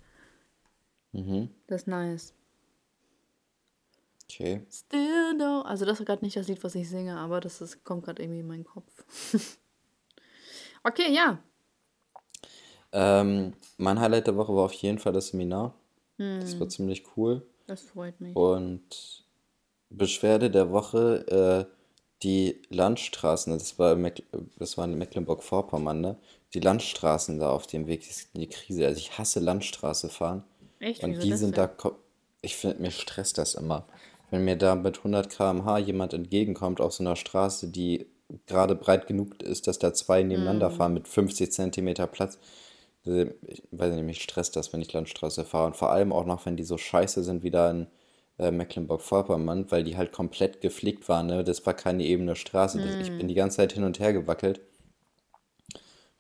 [1.12, 1.50] Mhm.
[1.68, 2.34] Das ist nice.
[4.24, 4.66] Okay.
[4.72, 5.62] Still no.
[5.64, 8.24] Also das ist gerade nicht das Lied, was ich singe, aber das ist, kommt gerade
[8.24, 9.04] irgendwie in meinen Kopf.
[10.84, 11.40] okay, ja.
[12.94, 15.76] Ähm, mein Highlight der Woche war auf jeden Fall das Seminar.
[16.18, 16.60] Das Hm.
[16.60, 17.46] war ziemlich cool.
[17.68, 18.36] Das freut mich.
[18.36, 19.26] Und
[19.90, 21.81] Beschwerde der Woche, äh,
[22.24, 24.24] die Landstraßen, das war, in Meck
[24.58, 26.18] das war in Mecklenburg-Vorpommern, ne?
[26.54, 28.86] Die Landstraßen da auf dem Weg ist die Krise.
[28.86, 30.44] Also ich hasse Landstraße fahren.
[30.80, 31.04] Echt?
[31.04, 31.58] Und Wieso die sind denn?
[31.58, 31.72] da,
[32.42, 33.88] ich finde, mir stresst das immer.
[34.30, 38.08] Wenn mir da mit 100 km/h jemand entgegenkommt auf so einer Straße, die
[38.48, 40.76] gerade breit genug ist, dass da zwei nebeneinander Hm.
[40.76, 42.40] fahren mit 50 Zentimeter Platz.
[43.06, 45.68] Also, Ich weiß nicht, mich stresst das, wenn ich Landstraße fahre.
[45.68, 47.88] Und vor allem auch noch, wenn die so scheiße sind wie da in
[48.42, 51.28] äh, Mecklenburg-Vorpommern, weil die halt komplett geflickt waren.
[51.28, 51.44] Ne?
[51.46, 52.80] Das war keine ebene Straße.
[52.82, 53.18] Das, ich Hm.
[53.18, 54.62] bin die ganze Zeit hin und her gewackelt.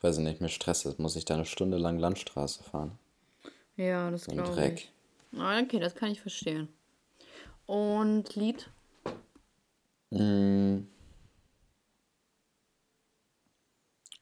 [0.01, 0.97] Weiß ich nicht, mir stresst das.
[0.97, 2.99] Muss ich da eine Stunde lang Landstraße fahren.
[3.75, 4.73] Ja, das So glaube Dreck.
[4.75, 4.91] ich.
[5.37, 6.69] Ah, okay, das kann ich verstehen.
[7.67, 8.69] Und Lied?
[10.13, 10.85] Mm,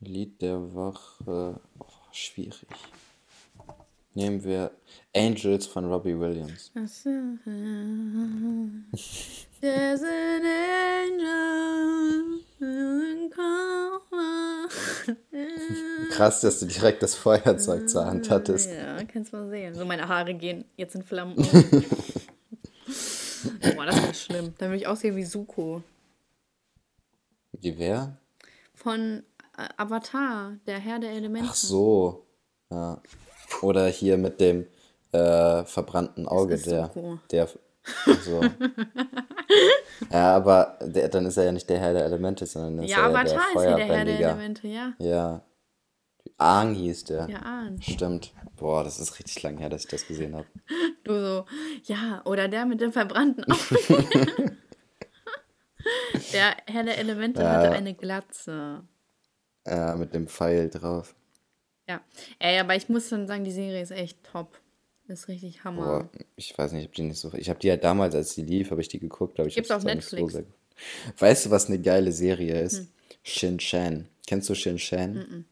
[0.01, 1.61] Lied der Woche.
[1.79, 2.67] Oh, schwierig.
[4.15, 4.71] Nehmen wir
[5.15, 6.71] Angels von Robbie Williams.
[9.61, 12.39] There's an angel.
[16.11, 18.69] Krass, dass du direkt das Feuerzeug zur Hand hattest.
[18.69, 19.75] Ja, kannst mal sehen.
[19.75, 21.51] So, meine Haare gehen jetzt in Flammen auf.
[23.75, 24.53] Boah, das ist schlimm.
[24.57, 25.83] Dann will ich aussehen wie Suko.
[27.53, 28.17] Wie wer?
[28.73, 29.23] Von
[29.57, 31.49] äh, Avatar, der Herr der Elemente.
[31.51, 32.25] Ach so.
[32.69, 33.01] Ja.
[33.61, 34.67] Oder hier mit dem
[35.11, 37.19] äh, verbrannten Auge, ist der, Zuko.
[37.31, 37.47] der,
[38.23, 38.41] so.
[40.11, 43.07] Ja, aber der, dann ist er ja nicht der Herr der Elemente, sondern ist Ja,
[43.07, 44.19] er ja der Avatar ist ja der Herr der.
[44.19, 44.93] Elemente, ja.
[44.99, 45.41] Ja.
[46.37, 47.27] Aang hieß der.
[47.29, 47.81] Ja, Ahn.
[47.81, 48.33] Stimmt.
[48.55, 50.45] Boah, das ist richtig lang her, dass ich das gesehen habe.
[51.03, 51.45] Du so,
[51.85, 54.55] ja, oder der mit dem verbrannten Auge.
[56.33, 57.49] der Herr der Elemente Ja.
[57.49, 58.83] hatte eine Glatze.
[59.65, 61.15] Ja, mit dem Pfeil drauf.
[61.89, 62.01] Ja.
[62.37, 64.59] Ey, aber ich muss schon sagen, die Serie ist echt top.
[65.07, 65.85] Ist richtig Hammer.
[65.85, 67.33] Boah, ich weiß nicht, ich hab die nicht so.
[67.33, 69.71] Ich habe die halt damals, als die lief, habe ich die geguckt, aber ich Gibt's
[69.71, 70.33] auf Netflix.
[70.33, 70.43] so.
[71.17, 72.77] Weißt du, was eine geile Serie ist?
[72.77, 72.87] Hm.
[73.23, 74.07] Shin Chan.
[74.27, 75.45] Kennst du Shin Chan?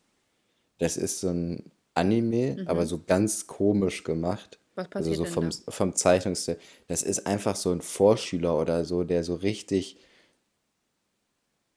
[0.77, 4.59] Das ist so ein Anime, aber so ganz komisch gemacht.
[4.59, 4.67] Mhm.
[4.75, 6.59] Was Also passiert so denn vom, vom Zeichnungsstil.
[6.87, 9.97] Das ist einfach so ein Vorschüler oder so, der so richtig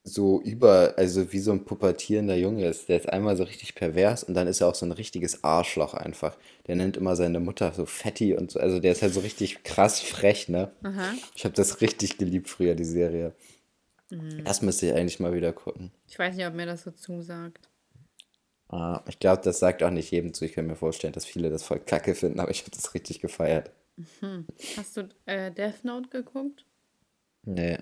[0.02, 2.88] so über, also wie so ein pubertierender Junge ist.
[2.88, 5.94] Der ist einmal so richtig pervers und dann ist er auch so ein richtiges Arschloch
[5.94, 6.36] einfach.
[6.66, 8.60] Der nennt immer seine Mutter so Fetti und so.
[8.60, 10.72] Also der ist halt so richtig krass frech, ne?
[10.82, 11.12] Aha.
[11.36, 13.34] Ich habe das richtig geliebt früher, die Serie.
[14.10, 14.44] Mhm.
[14.44, 15.90] Das müsste ich eigentlich mal wieder gucken.
[16.08, 17.68] Ich weiß nicht, ob mir das so zusagt.
[18.68, 20.44] Ah, ich glaube, das sagt auch nicht jedem zu.
[20.44, 23.20] Ich kann mir vorstellen, dass viele das voll kacke finden, aber ich habe das richtig
[23.20, 23.70] gefeiert.
[24.76, 26.64] Hast du äh, Death Note geguckt?
[27.44, 27.78] Nee.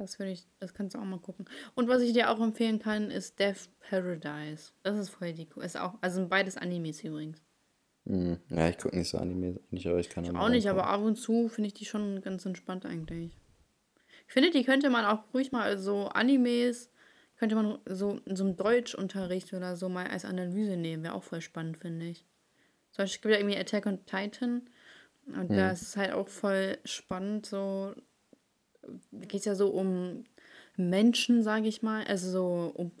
[0.00, 1.44] Das würde ich, das kannst du auch mal gucken.
[1.74, 4.72] Und was ich dir auch empfehlen kann, ist Death Paradise.
[4.82, 5.62] Das ist voll die cool.
[5.62, 7.42] Ist auch, also sind beides Animes übrigens.
[8.06, 8.38] Hm.
[8.48, 10.70] Ja, ich gucke nicht so Anime, nicht, aber ich kann Ich auch nicht, reingucken.
[10.70, 13.36] aber ab und zu finde ich die schon ganz entspannt eigentlich.
[14.26, 16.90] Ich finde, die könnte man auch ruhig mal so Animes,
[17.36, 21.02] könnte man so in so einem Deutschunterricht oder so mal als Analyse nehmen.
[21.02, 22.24] Wäre auch voll spannend, finde ich.
[22.92, 24.62] Zum Beispiel gibt ja irgendwie Attack on Titan.
[25.26, 27.94] Und da ist es halt auch voll spannend, so
[29.12, 30.24] geht es ja so um
[30.76, 32.04] Menschen, sage ich mal.
[32.04, 32.92] Also so um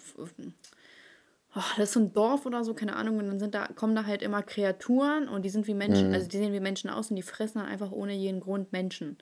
[1.56, 3.94] oh, das ist so ein Dorf oder so, keine Ahnung, und dann sind da, kommen
[3.94, 7.10] da halt immer Kreaturen und die sind wie Menschen, also die sehen wie Menschen aus
[7.10, 9.18] und die fressen dann einfach ohne jeden Grund Menschen.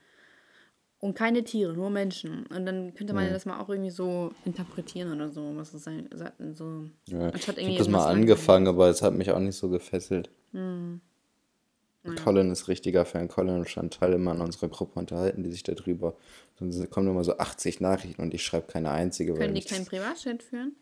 [1.00, 2.46] Und keine Tiere, nur Menschen.
[2.46, 5.84] Und dann könnte man ja das mal auch irgendwie so interpretieren oder so, was es
[5.84, 6.08] sein
[6.54, 6.86] so.
[7.06, 10.28] Ja, ich habe das mal angefangen, aber es hat mich auch nicht so gefesselt.
[12.24, 13.28] Colin ist richtiger Fan.
[13.28, 16.16] Colin und Chantal immer in unserer Gruppe unterhalten die sich darüber.
[16.58, 19.84] Dann sind- kommen immer so 80 Nachrichten und ich schreibe keine einzige, Können die keinen
[19.84, 20.74] Privatchat führen?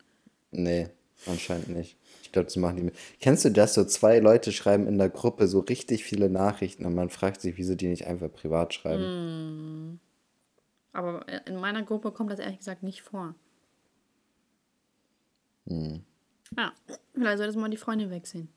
[0.52, 0.88] Nee,
[1.26, 1.96] anscheinend nicht.
[2.22, 2.94] Ich glaube, das machen die mit.
[3.20, 3.74] Kennst du das?
[3.74, 7.56] So zwei Leute schreiben in der Gruppe so richtig viele Nachrichten und man fragt sich,
[7.56, 9.02] wieso die nicht einfach privat schreiben.
[9.02, 10.00] Hm.
[10.92, 13.34] Aber in meiner Gruppe kommt das ehrlich gesagt nicht vor.
[15.66, 16.02] Hm.
[16.56, 16.72] Ja,
[17.14, 18.48] vielleicht solltest du mal die Freunde wechseln.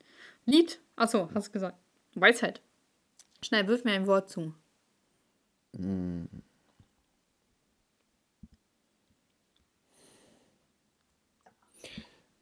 [0.46, 0.78] Lied?
[0.96, 1.76] Achso, hast du gesagt.
[2.14, 2.60] Weisheit.
[3.42, 4.54] Schnell, wirf mir ein Wort zu.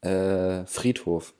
[0.01, 1.35] Äh, Friedhof.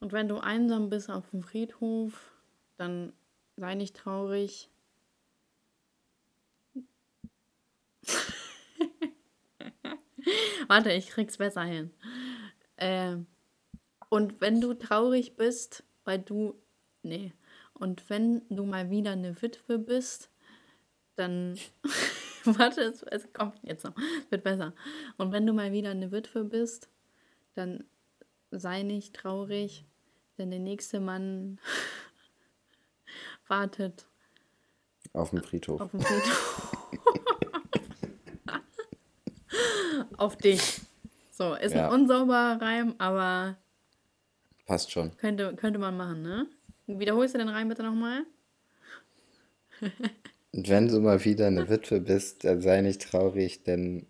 [0.00, 2.30] Und wenn du einsam bist auf dem Friedhof,
[2.76, 3.12] dann
[3.56, 4.68] sei nicht traurig.
[10.68, 11.90] Warte, ich krieg's besser hin.
[12.76, 13.26] Ähm,
[14.10, 16.60] und wenn du traurig bist, weil du.
[17.04, 17.32] Nee.
[17.74, 20.30] Und wenn du mal wieder eine Witwe bist,
[21.16, 21.58] dann.
[22.44, 23.94] Warte, es, es kommt jetzt noch.
[23.96, 24.74] Es wird besser.
[25.16, 26.88] Und wenn du mal wieder eine Witwe bist,
[27.54, 27.84] dann
[28.50, 29.86] sei nicht traurig,
[30.38, 31.58] denn der nächste Mann
[33.48, 34.06] wartet
[35.12, 35.80] Auf dem Friedhof.
[35.80, 36.86] auf dem Friedhof.
[40.18, 40.80] auf dich.
[41.30, 41.86] So, ist Ja.
[41.88, 43.56] ein unsauberer Reim, aber
[44.66, 45.16] Passt schon.
[45.16, 46.46] könnte, könnte man machen, ne?
[46.86, 48.24] Wiederholst du den Reim bitte nochmal?
[50.52, 54.06] Und wenn du mal wieder eine Witwe bist, dann sei nicht traurig, denn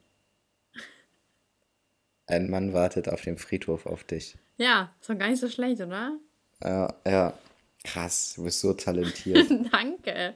[2.27, 4.37] ein Mann wartet auf dem Friedhof auf dich.
[4.57, 6.19] Ja, ist doch gar nicht so schlecht, oder?
[6.63, 7.39] Ja, ja.
[7.83, 9.51] Krass, du bist so talentiert.
[9.73, 10.35] Danke.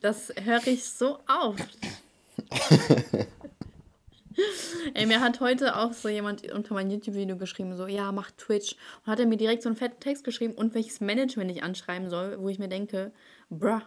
[0.00, 1.78] Das höre ich so oft.
[4.94, 8.76] Ey, mir hat heute auch so jemand unter mein YouTube-Video geschrieben, so, ja, mach Twitch.
[9.04, 12.10] Und hat er mir direkt so einen fetten Text geschrieben und welches Management ich anschreiben
[12.10, 13.12] soll, wo ich mir denke,
[13.48, 13.80] bruh,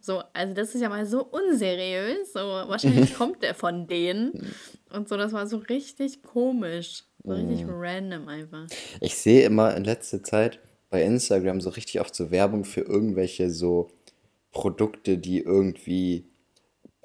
[0.00, 2.32] so, also das ist ja mal so unseriös.
[2.32, 4.52] So, wahrscheinlich kommt der von denen.
[4.92, 7.04] Und so, das war so richtig komisch.
[7.22, 8.66] So richtig random einfach.
[9.00, 13.50] Ich sehe immer in letzter Zeit bei Instagram so richtig oft so Werbung für irgendwelche
[13.50, 13.90] so
[14.52, 16.26] Produkte, die irgendwie.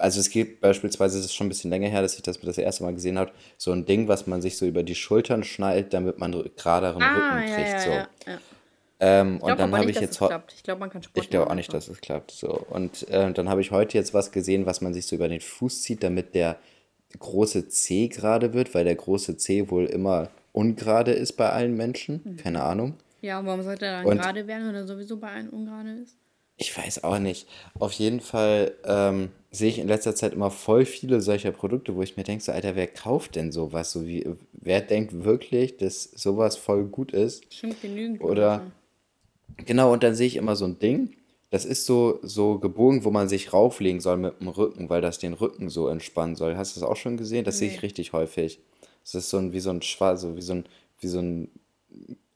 [0.02, 2.58] Also es gibt beispielsweise, das ist schon ein bisschen länger her, dass ich das das
[2.58, 5.94] erste Mal gesehen habe, so ein Ding, was man sich so über die Schultern schnallt,
[5.94, 7.68] damit man geraderen Ah, Rücken ja, kriegt.
[7.70, 7.90] ja, so.
[7.90, 8.38] ja, ja.
[8.98, 10.54] Ähm, Ich und dann habe ich jetzt es heu- klappt.
[10.54, 12.30] Ich glaube, man kann Sport Ich glaube auch nicht, dass es klappt.
[12.32, 12.48] So.
[12.70, 15.40] Und äh, dann habe ich heute jetzt was gesehen, was man sich so über den
[15.40, 16.56] Fuß zieht, damit der
[17.18, 22.36] große C gerade wird, weil der große C wohl immer ungerade ist bei allen Menschen.
[22.42, 22.94] Keine Ahnung.
[23.20, 25.90] Ja, und warum sollte er dann Und- gerade werden, wenn er sowieso bei allen ungerade
[26.02, 26.16] ist?
[26.62, 27.48] Ich weiß auch nicht.
[27.80, 32.02] Auf jeden Fall ähm, sehe ich in letzter Zeit immer voll viele solcher Produkte, wo
[32.02, 33.90] ich mir denke, so, Alter, wer kauft denn sowas?
[33.90, 37.52] So wie, wer denkt wirklich, dass sowas voll gut ist?
[37.52, 38.22] Stimmt genügend.
[38.22, 39.66] Oder- Leute.
[39.66, 41.14] Genau, und dann sehe ich immer so ein Ding,
[41.50, 45.18] das ist so, so gebogen, wo man sich rauflegen soll mit dem Rücken, weil das
[45.18, 46.56] den Rücken so entspannen soll.
[46.56, 47.44] Hast du das auch schon gesehen?
[47.44, 47.80] Das sehe ich Nee.
[47.80, 48.60] richtig häufig.
[49.04, 50.64] Das ist so ein, wie so ein Schwarz, so wie so ein,
[51.00, 51.50] wie so ein,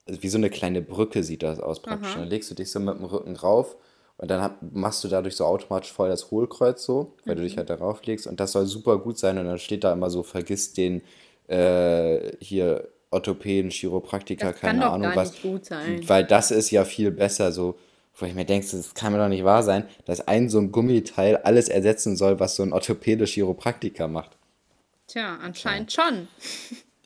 [0.07, 2.11] wie so eine kleine Brücke sieht das aus praktisch.
[2.11, 2.19] Aha.
[2.21, 3.77] Dann legst du dich so mit dem Rücken rauf
[4.19, 7.57] und dann hab, machst du dadurch so automatisch voll das Hohlkreuz so, weil du dich
[7.59, 10.23] halt darauf legst und das soll super gut sein und dann steht da immer so,
[10.23, 11.03] vergiss den
[11.49, 15.33] äh, hier Orthopäden, Chiropraktiker, Das keine Ahnung was.
[15.33, 16.01] nicht gut sein.
[16.09, 17.77] Weil das ist ja viel besser so,
[18.17, 20.73] wo ich mir denke, das kann mir doch nicht wahr sein, dass ein so ein
[20.73, 24.37] Gummiteil alles ersetzen soll, was so ein orthopädisch Chiropraktiker macht.
[25.07, 26.27] Tja, anscheinend schon.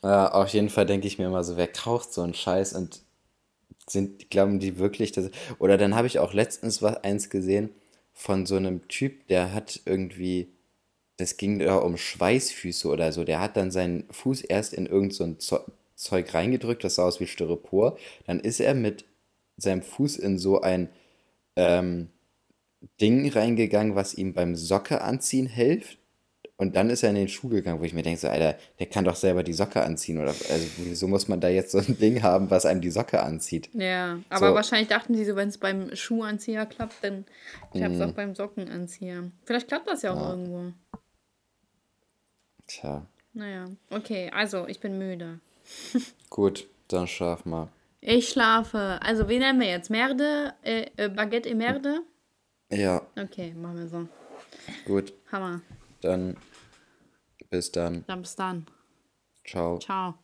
[0.02, 3.02] Ja, auf jeden Fall denke ich mir immer so, wer kauft so einen Scheiß und
[3.90, 5.30] sind, glauben die wirklich, dass.
[5.58, 7.70] Oder dann habe ich auch letztens was eins gesehen
[8.12, 10.48] von so einem Typ, der hat irgendwie,
[11.16, 15.14] das ging da um Schweißfüße oder so, der hat dann seinen Fuß erst in irgend
[15.14, 15.38] so ein
[15.96, 19.04] Zeug reingedrückt, das sah aus wie Styropor, dann ist er mit
[19.56, 20.88] seinem Fuß in so ein
[21.56, 22.08] ähm,
[23.00, 25.99] Ding reingegangen, was ihm beim Socke anziehen hilft.
[26.60, 28.86] Und dann ist er in den Schuh gegangen, wo ich mir denke, so, Alter, der
[28.86, 30.18] kann doch selber die Socke anziehen.
[30.18, 33.22] Oder also wieso muss man da jetzt so ein Ding haben, was einem die Socke
[33.22, 33.70] anzieht?
[33.72, 34.54] Ja, aber So.
[34.54, 37.24] wahrscheinlich dachten sie so, wenn es beim Schuhanzieher klappt, dann
[37.72, 39.30] klappt es auch beim Sockenanzieher.
[39.44, 40.72] Vielleicht klappt das ja auch irgendwo.
[42.66, 45.40] Tja, Naja, okay, also ich bin müde.
[46.30, 47.68] gut, dann schlaf mal.
[48.00, 48.98] Ich schlafe.
[49.02, 49.90] Also, wen nennen wir jetzt?
[49.90, 50.54] Merde?
[50.62, 52.00] Äh, äh, Baguette et Merde?
[52.70, 54.08] Ja, Okay, machen wir so.
[54.86, 55.60] gut, Hammer.
[56.02, 56.36] dann
[57.50, 58.04] bis dann.
[58.06, 58.66] Dann bis dann.
[59.44, 59.78] Ciao.
[59.78, 60.19] Ciao.